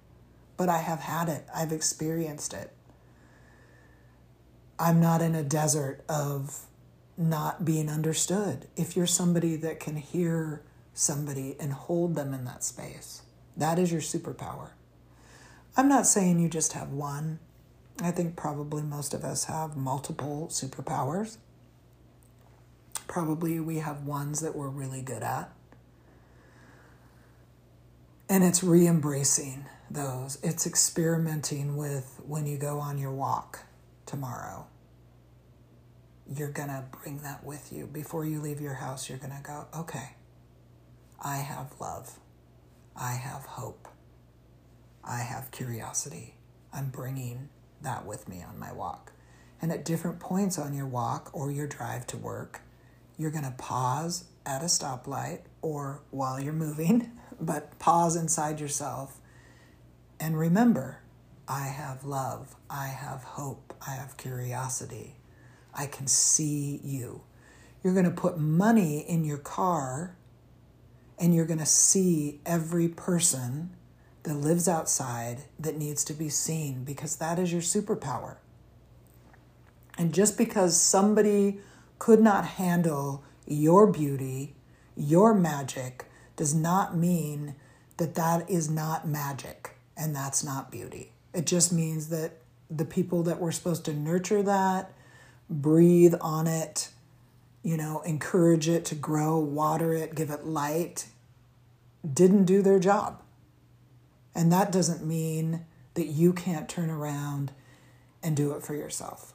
but 0.60 0.68
I 0.68 0.82
have 0.82 1.00
had 1.00 1.30
it, 1.30 1.46
I've 1.54 1.72
experienced 1.72 2.52
it. 2.52 2.70
I'm 4.78 5.00
not 5.00 5.22
in 5.22 5.34
a 5.34 5.42
desert 5.42 6.04
of 6.06 6.66
not 7.16 7.64
being 7.64 7.88
understood. 7.88 8.66
If 8.76 8.94
you're 8.94 9.06
somebody 9.06 9.56
that 9.56 9.80
can 9.80 9.96
hear 9.96 10.60
somebody 10.92 11.56
and 11.58 11.72
hold 11.72 12.14
them 12.14 12.34
in 12.34 12.44
that 12.44 12.62
space, 12.62 13.22
that 13.56 13.78
is 13.78 13.90
your 13.90 14.02
superpower. 14.02 14.72
I'm 15.78 15.88
not 15.88 16.06
saying 16.06 16.38
you 16.40 16.50
just 16.50 16.74
have 16.74 16.90
one. 16.90 17.38
I 18.02 18.10
think 18.10 18.36
probably 18.36 18.82
most 18.82 19.14
of 19.14 19.24
us 19.24 19.44
have 19.44 19.78
multiple 19.78 20.48
superpowers. 20.50 21.38
Probably 23.06 23.60
we 23.60 23.78
have 23.78 24.04
ones 24.04 24.40
that 24.40 24.54
we're 24.54 24.68
really 24.68 25.00
good 25.00 25.22
at. 25.22 25.50
And 28.28 28.44
it's 28.44 28.62
re 28.62 28.86
embracing 28.86 29.64
those. 29.90 30.38
It's 30.42 30.66
experimenting 30.66 31.76
with 31.76 32.20
when 32.26 32.46
you 32.46 32.56
go 32.56 32.78
on 32.78 32.98
your 32.98 33.12
walk 33.12 33.60
tomorrow. 34.06 34.66
You're 36.32 36.50
going 36.50 36.68
to 36.68 36.84
bring 37.02 37.18
that 37.18 37.44
with 37.44 37.72
you. 37.72 37.86
Before 37.86 38.24
you 38.24 38.40
leave 38.40 38.60
your 38.60 38.74
house, 38.74 39.08
you're 39.08 39.18
going 39.18 39.36
to 39.36 39.42
go, 39.42 39.66
okay, 39.76 40.14
I 41.20 41.38
have 41.38 41.72
love. 41.80 42.18
I 42.96 43.12
have 43.12 43.42
hope. 43.42 43.88
I 45.02 45.18
have 45.20 45.50
curiosity. 45.50 46.34
I'm 46.72 46.90
bringing 46.90 47.48
that 47.82 48.06
with 48.06 48.28
me 48.28 48.44
on 48.48 48.58
my 48.58 48.72
walk. 48.72 49.12
And 49.60 49.72
at 49.72 49.84
different 49.84 50.20
points 50.20 50.58
on 50.58 50.72
your 50.72 50.86
walk 50.86 51.30
or 51.32 51.50
your 51.50 51.66
drive 51.66 52.06
to 52.08 52.16
work, 52.16 52.60
you're 53.18 53.30
going 53.30 53.44
to 53.44 53.50
pause 53.50 54.24
at 54.46 54.62
a 54.62 54.66
stoplight 54.66 55.40
or 55.62 56.00
while 56.10 56.40
you're 56.40 56.52
moving, 56.52 57.10
but 57.40 57.78
pause 57.78 58.14
inside 58.14 58.60
yourself 58.60 59.19
and 60.20 60.38
remember 60.38 61.00
I 61.48 61.66
have 61.66 62.04
love, 62.04 62.54
I 62.68 62.88
have 62.88 63.24
hope, 63.24 63.74
I 63.84 63.92
have 63.92 64.16
curiosity, 64.16 65.16
I 65.74 65.86
can 65.86 66.06
see 66.06 66.80
you. 66.84 67.22
You're 67.82 67.94
going 67.94 68.04
to 68.04 68.10
put 68.10 68.38
money 68.38 69.00
in 69.00 69.24
your 69.24 69.38
car 69.38 70.16
and 71.18 71.34
you're 71.34 71.46
going 71.46 71.58
to 71.58 71.66
see 71.66 72.40
every 72.44 72.86
person 72.88 73.70
that 74.22 74.34
lives 74.34 74.68
outside 74.68 75.44
that 75.58 75.78
needs 75.78 76.04
to 76.04 76.12
be 76.12 76.28
seen 76.28 76.84
because 76.84 77.16
that 77.16 77.38
is 77.38 77.50
your 77.52 77.62
superpower. 77.62 78.36
And 79.96 80.12
just 80.12 80.36
because 80.36 80.80
somebody 80.80 81.60
could 81.98 82.20
not 82.20 82.44
handle 82.44 83.24
your 83.46 83.86
beauty, 83.86 84.54
your 84.94 85.34
magic, 85.34 86.04
does 86.36 86.54
not 86.54 86.96
mean 86.96 87.54
that 87.96 88.14
that 88.14 88.48
is 88.48 88.70
not 88.70 89.08
magic 89.08 89.79
and 90.00 90.16
that's 90.16 90.42
not 90.42 90.72
beauty. 90.72 91.12
It 91.34 91.46
just 91.46 91.72
means 91.72 92.08
that 92.08 92.38
the 92.70 92.86
people 92.86 93.22
that 93.24 93.38
were 93.38 93.52
supposed 93.52 93.84
to 93.84 93.92
nurture 93.92 94.42
that, 94.42 94.92
breathe 95.50 96.14
on 96.20 96.46
it, 96.46 96.88
you 97.62 97.76
know, 97.76 98.00
encourage 98.00 98.68
it 98.68 98.86
to 98.86 98.94
grow, 98.94 99.38
water 99.38 99.92
it, 99.92 100.14
give 100.14 100.30
it 100.30 100.46
light, 100.46 101.06
didn't 102.10 102.46
do 102.46 102.62
their 102.62 102.78
job. 102.78 103.20
And 104.34 104.50
that 104.50 104.72
doesn't 104.72 105.06
mean 105.06 105.66
that 105.94 106.06
you 106.06 106.32
can't 106.32 106.68
turn 106.68 106.88
around 106.88 107.52
and 108.22 108.36
do 108.36 108.52
it 108.52 108.62
for 108.62 108.74
yourself 108.74 109.34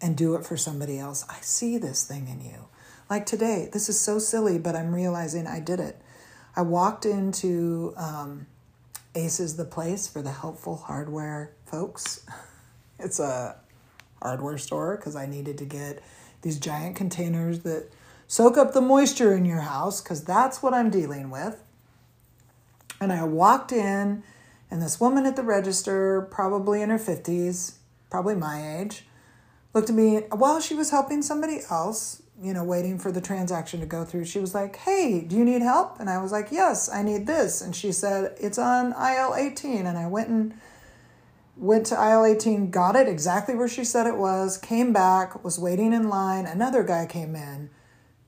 and 0.00 0.16
do 0.16 0.34
it 0.34 0.44
for 0.44 0.56
somebody 0.56 0.98
else. 0.98 1.24
I 1.28 1.40
see 1.40 1.78
this 1.78 2.04
thing 2.04 2.26
in 2.26 2.40
you. 2.40 2.66
Like 3.08 3.26
today, 3.26 3.68
this 3.72 3.88
is 3.88 4.00
so 4.00 4.18
silly, 4.18 4.58
but 4.58 4.74
I'm 4.74 4.94
realizing 4.94 5.46
I 5.46 5.60
did 5.60 5.78
it. 5.78 6.00
I 6.56 6.62
walked 6.62 7.06
into 7.06 7.94
um, 7.96 8.46
Aces 9.16 9.56
the 9.56 9.64
Place 9.64 10.06
for 10.06 10.22
the 10.22 10.30
helpful 10.30 10.76
hardware 10.76 11.52
folks. 11.64 12.24
It's 12.98 13.20
a 13.20 13.56
hardware 14.22 14.56
store 14.56 14.96
because 14.96 15.16
I 15.16 15.26
needed 15.26 15.58
to 15.58 15.66
get 15.66 16.02
these 16.40 16.58
giant 16.58 16.96
containers 16.96 17.60
that 17.60 17.90
soak 18.26 18.56
up 18.56 18.72
the 18.72 18.80
moisture 18.80 19.34
in 19.34 19.44
your 19.44 19.60
house 19.60 20.00
because 20.00 20.24
that's 20.24 20.62
what 20.62 20.72
I'm 20.72 20.88
dealing 20.88 21.28
with. 21.28 21.62
And 22.98 23.12
I 23.12 23.24
walked 23.24 23.70
in, 23.70 24.22
and 24.70 24.80
this 24.80 24.98
woman 24.98 25.26
at 25.26 25.36
the 25.36 25.42
register, 25.42 26.22
probably 26.30 26.80
in 26.80 26.88
her 26.88 26.98
50s, 26.98 27.74
probably 28.08 28.34
my 28.34 28.78
age, 28.78 29.04
looked 29.74 29.90
at 29.90 29.96
me 29.96 30.22
while 30.32 30.60
she 30.60 30.74
was 30.74 30.90
helping 30.90 31.20
somebody 31.20 31.60
else, 31.70 32.22
you 32.42 32.52
know, 32.52 32.64
waiting 32.64 32.98
for 32.98 33.10
the 33.10 33.20
transaction 33.20 33.80
to 33.80 33.86
go 33.86 34.04
through. 34.04 34.24
She 34.24 34.38
was 34.38 34.54
like, 34.54 34.76
Hey, 34.76 35.22
do 35.22 35.36
you 35.36 35.44
need 35.44 35.62
help? 35.62 35.98
And 36.00 36.10
I 36.10 36.20
was 36.20 36.32
like, 36.32 36.48
Yes, 36.50 36.90
I 36.90 37.02
need 37.02 37.26
this. 37.26 37.60
And 37.60 37.74
she 37.74 37.92
said, 37.92 38.36
It's 38.38 38.58
on 38.58 38.92
aisle 38.94 39.34
18. 39.34 39.86
And 39.86 39.96
I 39.96 40.06
went 40.06 40.28
and 40.28 40.54
went 41.56 41.86
to 41.86 41.98
aisle 41.98 42.24
18, 42.24 42.70
got 42.70 42.96
it 42.96 43.08
exactly 43.08 43.54
where 43.54 43.68
she 43.68 43.84
said 43.84 44.06
it 44.06 44.16
was, 44.16 44.58
came 44.58 44.92
back, 44.92 45.42
was 45.42 45.58
waiting 45.58 45.92
in 45.92 46.08
line. 46.08 46.44
Another 46.44 46.82
guy 46.82 47.06
came 47.06 47.34
in. 47.34 47.70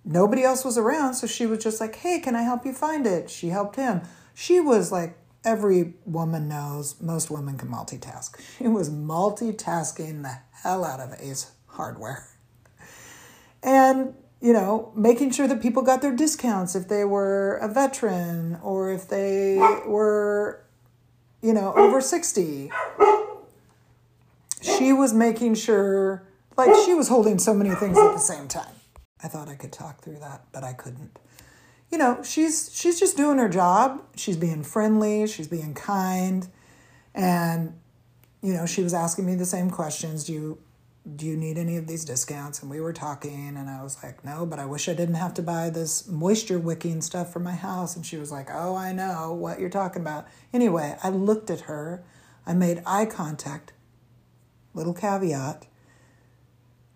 Nobody 0.05 0.43
else 0.43 0.65
was 0.65 0.79
around, 0.79 1.15
so 1.15 1.27
she 1.27 1.45
was 1.45 1.63
just 1.63 1.81
like, 1.81 1.97
Hey, 1.97 2.21
can 2.21 2.35
I 2.35 2.43
help 2.43 2.65
you 2.65 2.73
find 2.73 3.07
it? 3.07 3.29
She 3.29 3.49
helped 3.49 3.77
him. 3.77 4.03
She 4.35 4.61
was 4.61 4.91
like, 4.91 5.19
every 5.45 5.95
woman 6.05 6.49
knows, 6.49 7.01
most 7.01 7.31
women 7.31 7.59
can 7.59 7.69
multitask. 7.69 8.41
She 8.59 8.69
was 8.69 8.91
multitasking 8.91 10.23
the 10.23 10.39
hell 10.63 10.85
out 10.85 11.01
of 11.01 11.15
Ace 11.21 11.53
hardware. 11.67 12.27
And, 13.69 14.15
you 14.41 14.55
know, 14.55 14.93
making 14.97 15.33
sure 15.33 15.47
that 15.47 15.61
people 15.61 15.83
got 15.83 16.01
their 16.01 16.17
discounts 16.17 16.75
if 16.75 16.89
they 16.89 17.05
were 17.05 17.59
a 17.59 17.69
veteran 17.69 18.59
or 18.63 18.91
if 18.91 19.07
they 19.07 19.59
were, 19.87 20.65
you 21.43 21.53
know, 21.53 21.75
over 21.75 22.01
60. 22.01 22.71
She 24.63 24.93
was 24.95 25.13
making 25.13 25.55
sure, 25.55 26.23
like, 26.57 26.75
she 26.87 26.95
was 26.95 27.09
holding 27.09 27.39
so 27.39 27.53
many 27.53 27.75
things 27.75 27.99
at 27.99 28.13
the 28.13 28.19
same 28.19 28.49
time. 28.49 28.73
I 29.23 29.29
thought 29.29 29.51
I 29.51 29.55
could 29.55 29.73
talk 29.73 30.01
through 30.01 30.21
that, 30.21 30.47
but 30.51 30.65
I 30.65 30.73
couldn't. 30.73 31.19
You 31.91 31.99
know, 31.99 32.23
she's 32.23 32.71
she's 32.73 32.99
just 32.99 33.19
doing 33.19 33.37
her 33.37 33.51
job. 33.51 34.03
She's 34.17 34.37
being 34.37 34.63
friendly, 34.63 35.27
she's 35.27 35.49
being 35.49 35.75
kind, 35.75 36.49
and 37.15 37.79
you 38.43 38.53
know, 38.55 38.67
she 38.67 38.83
was 38.83 38.95
asking 38.95 39.27
me 39.27 39.35
the 39.35 39.47
same 39.47 39.71
questions. 39.71 40.25
Do 40.25 40.33
you 40.33 40.59
do 41.17 41.27
you 41.27 41.37
need 41.37 41.59
any 41.59 41.77
of 41.77 41.87
these 41.87 42.05
discounts? 42.05 42.61
And 42.61 42.71
we 42.71 42.81
were 42.81 42.93
talking, 42.93 43.57
and 43.57 43.71
I 43.71 43.83
was 43.83 44.03
like, 44.03 44.25
no, 44.25 44.45
but 44.45 44.59
I 44.59 44.67
wish 44.67 44.89
I 44.89 44.95
didn't 44.95 45.15
have 45.15 45.35
to 45.35 45.43
buy 45.43 45.71
this 45.71 46.07
moisture 46.07 46.59
wicking 46.59 47.01
stuff 47.01 47.33
for 47.33 47.41
my 47.41 47.55
house. 47.55 47.97
And 47.97 48.05
she 48.05 48.17
was 48.17 48.31
like, 48.31 48.49
oh, 48.53 48.77
I 48.77 48.93
know 48.93 49.33
what 49.33 49.61
you're 49.61 49.71
talking 49.71 50.03
about. 50.03 50.27
Anyway, 50.53 50.97
I 51.03 51.11
looked 51.11 51.51
at 51.51 51.63
her, 51.63 52.05
I 52.47 52.55
made 52.55 52.83
eye 52.85 53.07
contact, 53.07 53.73
little 54.75 54.95
caveat. 54.95 55.67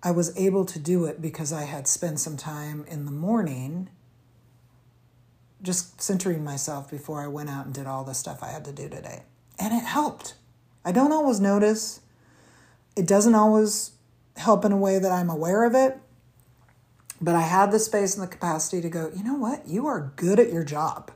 I 0.03 0.11
was 0.11 0.37
able 0.37 0.65
to 0.67 0.79
do 0.79 1.05
it 1.05 1.23
because 1.23 1.53
I 1.53 1.63
had 1.63 1.87
spent 1.87 2.19
some 2.19 2.37
time 2.37 2.85
in 2.89 3.05
the 3.05 3.13
morning 3.13 3.89
just 5.63 6.03
centering 6.03 6.43
myself 6.43 6.91
before 6.91 7.23
I 7.23 7.29
went 7.29 7.49
out 7.49 7.67
and 7.67 7.75
did 7.75 7.87
all 7.87 8.03
the 8.03 8.15
stuff 8.15 8.43
I 8.43 8.49
had 8.49 8.65
to 8.65 8.73
do 8.73 8.89
today. 8.89 9.23
And 9.61 9.73
it 9.73 9.85
helped. 9.85 10.35
I 10.85 10.91
don't 10.91 11.13
always 11.13 11.39
notice. 11.39 12.01
It 12.97 13.07
doesn't 13.07 13.37
always 13.37 13.93
help 14.43 14.65
in 14.65 14.73
a 14.73 14.77
way 14.77 14.99
that 14.99 15.11
I'm 15.11 15.31
aware 15.31 15.65
of 15.65 15.75
it. 15.75 15.99
But 17.21 17.35
I 17.37 17.43
had 17.43 17.71
the 17.71 17.79
space 17.79 18.15
and 18.15 18.23
the 18.23 18.31
capacity 18.31 18.83
to 18.83 18.89
go, 18.89 19.11
you 19.15 19.23
know 19.23 19.37
what? 19.37 19.67
You 19.67 19.87
are 19.87 20.13
good 20.17 20.41
at 20.41 20.53
your 20.53 20.65
job. 20.65 21.13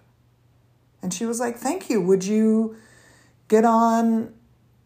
And 1.02 1.12
she 1.12 1.26
was 1.26 1.40
like, 1.40 1.56
thank 1.56 1.90
you. 1.90 2.00
Would 2.00 2.24
you 2.24 2.76
get 3.48 3.64
on 3.64 4.32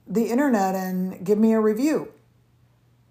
the 0.07 0.27
internet 0.27 0.75
and 0.75 1.25
give 1.25 1.39
me 1.39 1.53
a 1.53 1.61
review? 1.61 2.13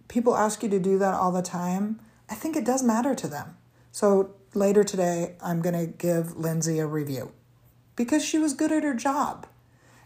People 0.08 0.36
ask 0.36 0.64
you 0.64 0.70
to 0.70 0.80
do 0.80 0.98
that 0.98 1.14
all 1.14 1.32
the 1.32 1.42
time. 1.42 2.00
I 2.30 2.36
think 2.36 2.56
it 2.56 2.66
does 2.66 2.84
matter 2.84 3.14
to 3.16 3.28
them. 3.28 3.58
So 3.92 4.36
later 4.54 4.84
today, 4.84 5.36
I'm 5.42 5.62
going 5.62 5.76
to 5.76 5.86
give 5.86 6.36
Lindsay 6.36 6.80
a 6.80 6.88
review 6.88 7.32
because 7.96 8.26
she 8.26 8.40
was 8.40 8.54
good 8.54 8.72
at 8.72 8.84
her 8.84 8.96
job. 8.96 9.46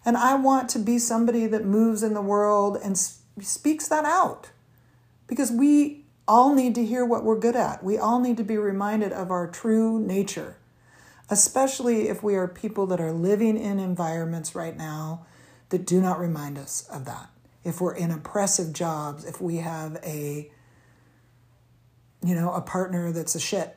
And 0.05 0.17
I 0.17 0.35
want 0.35 0.69
to 0.69 0.79
be 0.79 0.99
somebody 0.99 1.47
that 1.47 1.63
moves 1.63 2.03
in 2.03 2.13
the 2.13 2.21
world 2.21 2.77
and 2.83 2.97
speaks 2.97 3.87
that 3.87 4.03
out 4.03 4.51
because 5.33 5.51
we 5.51 6.05
all 6.27 6.53
need 6.53 6.75
to 6.75 6.85
hear 6.85 7.03
what 7.03 7.23
we're 7.23 7.39
good 7.39 7.55
at. 7.55 7.83
We 7.83 7.97
all 7.97 8.19
need 8.19 8.37
to 8.37 8.43
be 8.43 8.55
reminded 8.55 9.11
of 9.11 9.31
our 9.31 9.47
true 9.47 9.99
nature, 9.99 10.57
especially 11.27 12.07
if 12.07 12.21
we 12.21 12.35
are 12.35 12.47
people 12.47 12.85
that 12.85 13.01
are 13.01 13.11
living 13.11 13.57
in 13.57 13.79
environments 13.79 14.53
right 14.53 14.77
now 14.77 15.25
that 15.69 15.87
do 15.87 15.99
not 15.99 16.19
remind 16.19 16.59
us 16.59 16.87
of 16.87 17.05
that. 17.05 17.29
If 17.63 17.81
we're 17.81 17.95
in 17.95 18.11
oppressive 18.11 18.73
jobs, 18.73 19.25
if 19.25 19.41
we 19.41 19.57
have 19.57 19.97
a 20.03 20.51
you 22.23 22.35
know, 22.35 22.53
a 22.53 22.61
partner 22.61 23.11
that's 23.11 23.33
a 23.33 23.39
shit, 23.39 23.75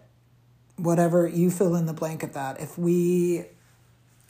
whatever 0.76 1.26
you 1.26 1.50
fill 1.50 1.74
in 1.74 1.86
the 1.86 1.94
blank 1.94 2.22
of 2.22 2.34
that. 2.34 2.60
If 2.60 2.76
we 2.78 3.46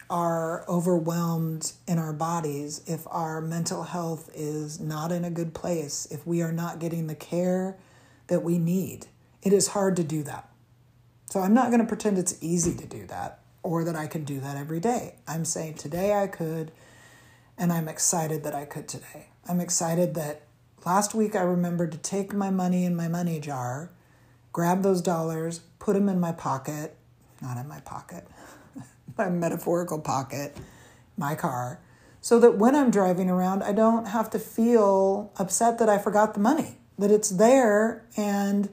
are 0.08 0.64
overwhelmed 0.68 1.72
in 1.86 1.98
our 1.98 2.12
bodies, 2.12 2.82
if 2.86 3.06
our 3.08 3.40
mental 3.40 3.82
health 3.82 4.30
is 4.34 4.78
not 4.78 5.10
in 5.10 5.24
a 5.24 5.30
good 5.30 5.52
place, 5.52 6.06
if 6.10 6.26
we 6.26 6.42
are 6.42 6.52
not 6.52 6.78
getting 6.78 7.06
the 7.06 7.14
care 7.14 7.76
that 8.28 8.42
we 8.42 8.58
need, 8.58 9.06
it 9.42 9.52
is 9.52 9.68
hard 9.68 9.96
to 9.96 10.04
do 10.04 10.22
that. 10.22 10.48
So 11.30 11.40
I'm 11.40 11.54
not 11.54 11.68
going 11.68 11.80
to 11.80 11.86
pretend 11.86 12.18
it's 12.18 12.38
easy 12.40 12.74
to 12.76 12.86
do 12.86 13.06
that 13.08 13.40
or 13.62 13.82
that 13.84 13.96
I 13.96 14.06
can 14.06 14.24
do 14.24 14.38
that 14.40 14.56
every 14.56 14.78
day. 14.78 15.16
I'm 15.26 15.44
saying 15.44 15.74
today 15.74 16.14
I 16.14 16.28
could, 16.28 16.70
and 17.58 17.72
I'm 17.72 17.88
excited 17.88 18.44
that 18.44 18.54
I 18.54 18.64
could 18.64 18.86
today. 18.86 19.28
I'm 19.48 19.60
excited 19.60 20.14
that 20.14 20.42
last 20.84 21.14
week 21.14 21.34
I 21.34 21.42
remembered 21.42 21.90
to 21.92 21.98
take 21.98 22.32
my 22.32 22.50
money 22.50 22.84
in 22.84 22.94
my 22.94 23.08
money 23.08 23.40
jar, 23.40 23.90
grab 24.52 24.82
those 24.82 25.02
dollars, 25.02 25.60
put 25.80 25.94
them 25.94 26.08
in 26.08 26.20
my 26.20 26.32
pocket, 26.32 26.96
not 27.42 27.56
in 27.56 27.68
my 27.68 27.80
pocket, 27.80 28.26
my 29.16 29.28
metaphorical 29.28 30.00
pocket, 30.00 30.56
my 31.16 31.34
car, 31.34 31.80
so 32.20 32.38
that 32.40 32.56
when 32.56 32.74
I'm 32.74 32.90
driving 32.90 33.30
around, 33.30 33.62
I 33.62 33.72
don't 33.72 34.06
have 34.08 34.30
to 34.30 34.38
feel 34.38 35.32
upset 35.36 35.78
that 35.78 35.88
I 35.88 35.98
forgot 35.98 36.34
the 36.34 36.40
money, 36.40 36.78
that 36.98 37.10
it's 37.10 37.30
there 37.30 38.04
and 38.16 38.68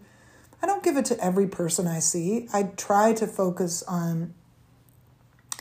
I 0.62 0.66
don't 0.66 0.82
give 0.82 0.98
it 0.98 1.06
to 1.06 1.24
every 1.24 1.48
person 1.48 1.88
I 1.88 2.00
see. 2.00 2.48
I 2.54 2.64
try 2.64 3.14
to 3.14 3.28
focus 3.28 3.84
on 3.84 4.34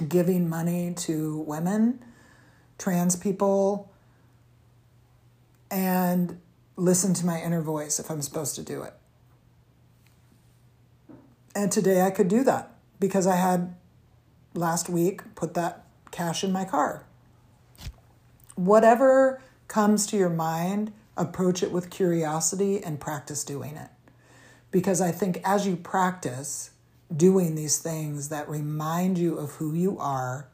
giving 0.09 0.49
money 0.49 0.95
to 0.99 1.39
women, 1.41 2.05
trans 2.79 3.17
people, 3.17 3.93
and 5.71 6.41
listen 6.77 7.15
to 7.15 7.27
my 7.27 7.41
inner 7.41 7.63
voice 7.63 7.99
if 7.99 8.11
I'm 8.11 8.23
supposed 8.23 8.55
to 8.55 8.63
do 8.63 8.83
it. 8.83 8.95
And 11.55 11.71
today 11.71 12.03
I 12.03 12.11
could 12.11 12.29
do 12.29 12.45
that 12.45 12.75
because 12.99 13.27
I 13.27 13.37
had 13.37 13.75
last 14.55 14.89
week 14.89 15.35
put 15.35 15.55
that 15.55 15.85
cash 16.11 16.45
in 16.45 16.53
my 16.53 16.65
car 16.65 17.05
whatever 18.55 19.41
comes 19.69 20.07
to 20.07 20.17
your 20.17 20.31
mind, 20.31 20.93
approach 21.17 21.63
it 21.63 21.73
with 21.73 21.91
curiosity 21.91 22.83
and 22.83 23.01
practice 23.01 23.45
doing 23.45 23.77
it. 23.77 23.89
Because 24.71 25.01
I 25.01 25.13
think 25.13 25.41
as 25.45 25.67
you 25.67 25.77
practice 25.77 26.71
doing 27.15 27.55
these 27.55 27.79
things 27.79 28.29
that 28.29 28.49
remind 28.49 29.19
you 29.19 29.37
of 29.37 29.53
who 29.53 29.75
you 29.75 29.99
are, 29.99 30.49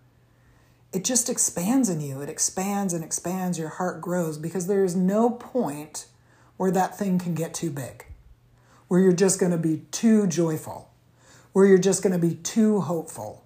it 0.93 1.05
just 1.05 1.29
expands 1.29 1.89
in 1.89 2.01
you. 2.01 2.21
It 2.21 2.29
expands 2.29 2.95
and 2.95 3.05
expands. 3.05 3.59
Your 3.59 3.69
heart 3.69 4.01
grows 4.01 4.39
because 4.39 4.67
there 4.67 4.85
is 4.85 4.97
no 4.97 5.31
point 5.31 6.07
where 6.57 6.71
that 6.71 6.99
thing 6.99 7.19
can 7.19 7.35
get 7.35 7.55
too 7.55 7.71
big, 7.71 8.07
where 8.89 8.99
you're 8.99 9.13
just 9.13 9.39
going 9.39 9.53
to 9.53 9.59
be 9.59 9.83
too 9.93 10.27
joyful, 10.27 10.91
where 11.53 11.67
you're 11.67 11.79
just 11.79 12.03
going 12.03 12.19
to 12.19 12.27
be 12.27 12.35
too 12.35 12.81
hopeful, 12.81 13.45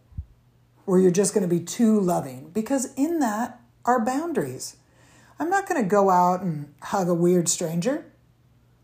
where 0.85 1.01
you're 1.01 1.11
just 1.11 1.35
going 1.35 1.49
to 1.49 1.55
be 1.55 1.63
too 1.63 1.99
loving. 1.99 2.51
Because 2.53 2.93
in 2.95 3.19
that, 3.21 3.61
are 3.85 4.05
boundaries. 4.05 4.77
I'm 5.39 5.51
not 5.51 5.69
going 5.69 5.83
to 5.83 5.89
go 5.89 6.11
out 6.11 6.43
and 6.43 6.73
hug 6.83 7.09
a 7.09 7.15
weird 7.15 7.49
stranger. 7.49 8.05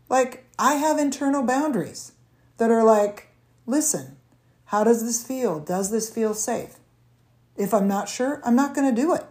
Like, 0.09 0.45
I 0.57 0.75
have 0.75 0.97
internal 0.97 1.43
boundaries 1.43 2.13
that 2.57 2.71
are 2.71 2.83
like, 2.83 3.29
listen, 3.65 4.17
how 4.65 4.83
does 4.83 5.03
this 5.03 5.25
feel? 5.25 5.59
Does 5.59 5.91
this 5.91 6.09
feel 6.09 6.33
safe? 6.33 6.75
If 7.55 7.73
I'm 7.73 7.87
not 7.87 8.09
sure, 8.09 8.41
I'm 8.43 8.55
not 8.55 8.75
going 8.75 8.93
to 8.93 9.01
do 9.01 9.13
it. 9.13 9.25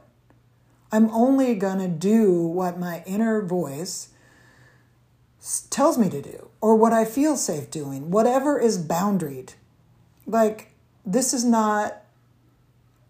I'm 0.90 1.10
only 1.10 1.54
going 1.54 1.78
to 1.80 1.88
do 1.88 2.46
what 2.46 2.78
my 2.78 3.02
inner 3.06 3.42
voice 3.42 4.08
tells 5.70 5.98
me 5.98 6.08
to 6.08 6.22
do 6.22 6.48
or 6.60 6.74
what 6.74 6.92
I 6.92 7.04
feel 7.04 7.36
safe 7.36 7.70
doing, 7.70 8.10
whatever 8.10 8.58
is 8.58 8.82
boundaried. 8.82 9.54
Like, 10.26 10.72
this 11.04 11.34
is 11.34 11.44
not 11.44 12.02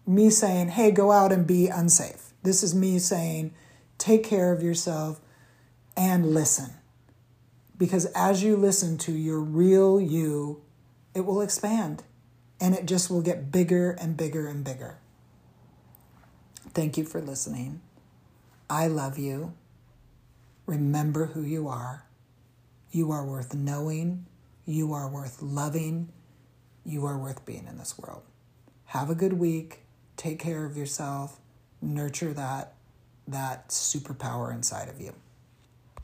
me 0.09 0.31
saying, 0.31 0.69
hey, 0.69 0.89
go 0.89 1.11
out 1.11 1.31
and 1.31 1.45
be 1.45 1.67
unsafe. 1.67 2.33
This 2.41 2.63
is 2.63 2.73
me 2.73 2.97
saying, 2.97 3.53
take 3.99 4.23
care 4.23 4.51
of 4.51 4.63
yourself 4.63 5.21
and 5.95 6.33
listen. 6.33 6.71
Because 7.77 8.05
as 8.07 8.43
you 8.43 8.57
listen 8.57 8.97
to 8.99 9.11
your 9.11 9.39
real 9.39 10.01
you, 10.01 10.63
it 11.13 11.21
will 11.21 11.41
expand 11.41 12.03
and 12.59 12.73
it 12.73 12.87
just 12.87 13.11
will 13.11 13.21
get 13.21 13.51
bigger 13.51 13.91
and 13.91 14.17
bigger 14.17 14.47
and 14.47 14.63
bigger. 14.63 14.97
Thank 16.73 16.97
you 16.97 17.05
for 17.05 17.21
listening. 17.21 17.81
I 18.67 18.87
love 18.87 19.19
you. 19.19 19.53
Remember 20.65 21.27
who 21.27 21.43
you 21.43 21.67
are. 21.67 22.05
You 22.91 23.11
are 23.11 23.25
worth 23.25 23.53
knowing. 23.53 24.25
You 24.65 24.91
are 24.93 25.07
worth 25.07 25.41
loving. 25.41 26.09
You 26.83 27.05
are 27.05 27.17
worth 27.17 27.45
being 27.45 27.67
in 27.67 27.77
this 27.77 27.97
world. 27.97 28.23
Have 28.85 29.11
a 29.11 29.15
good 29.15 29.33
week. 29.33 29.83
Take 30.19 30.37
care 30.39 30.65
of 30.65 30.75
yourself 30.75 31.39
nurture 31.81 32.33
that 32.33 32.73
that 33.29 33.69
superpower 33.69 34.53
inside 34.53 34.89
of 34.89 34.99
you. 34.99 35.13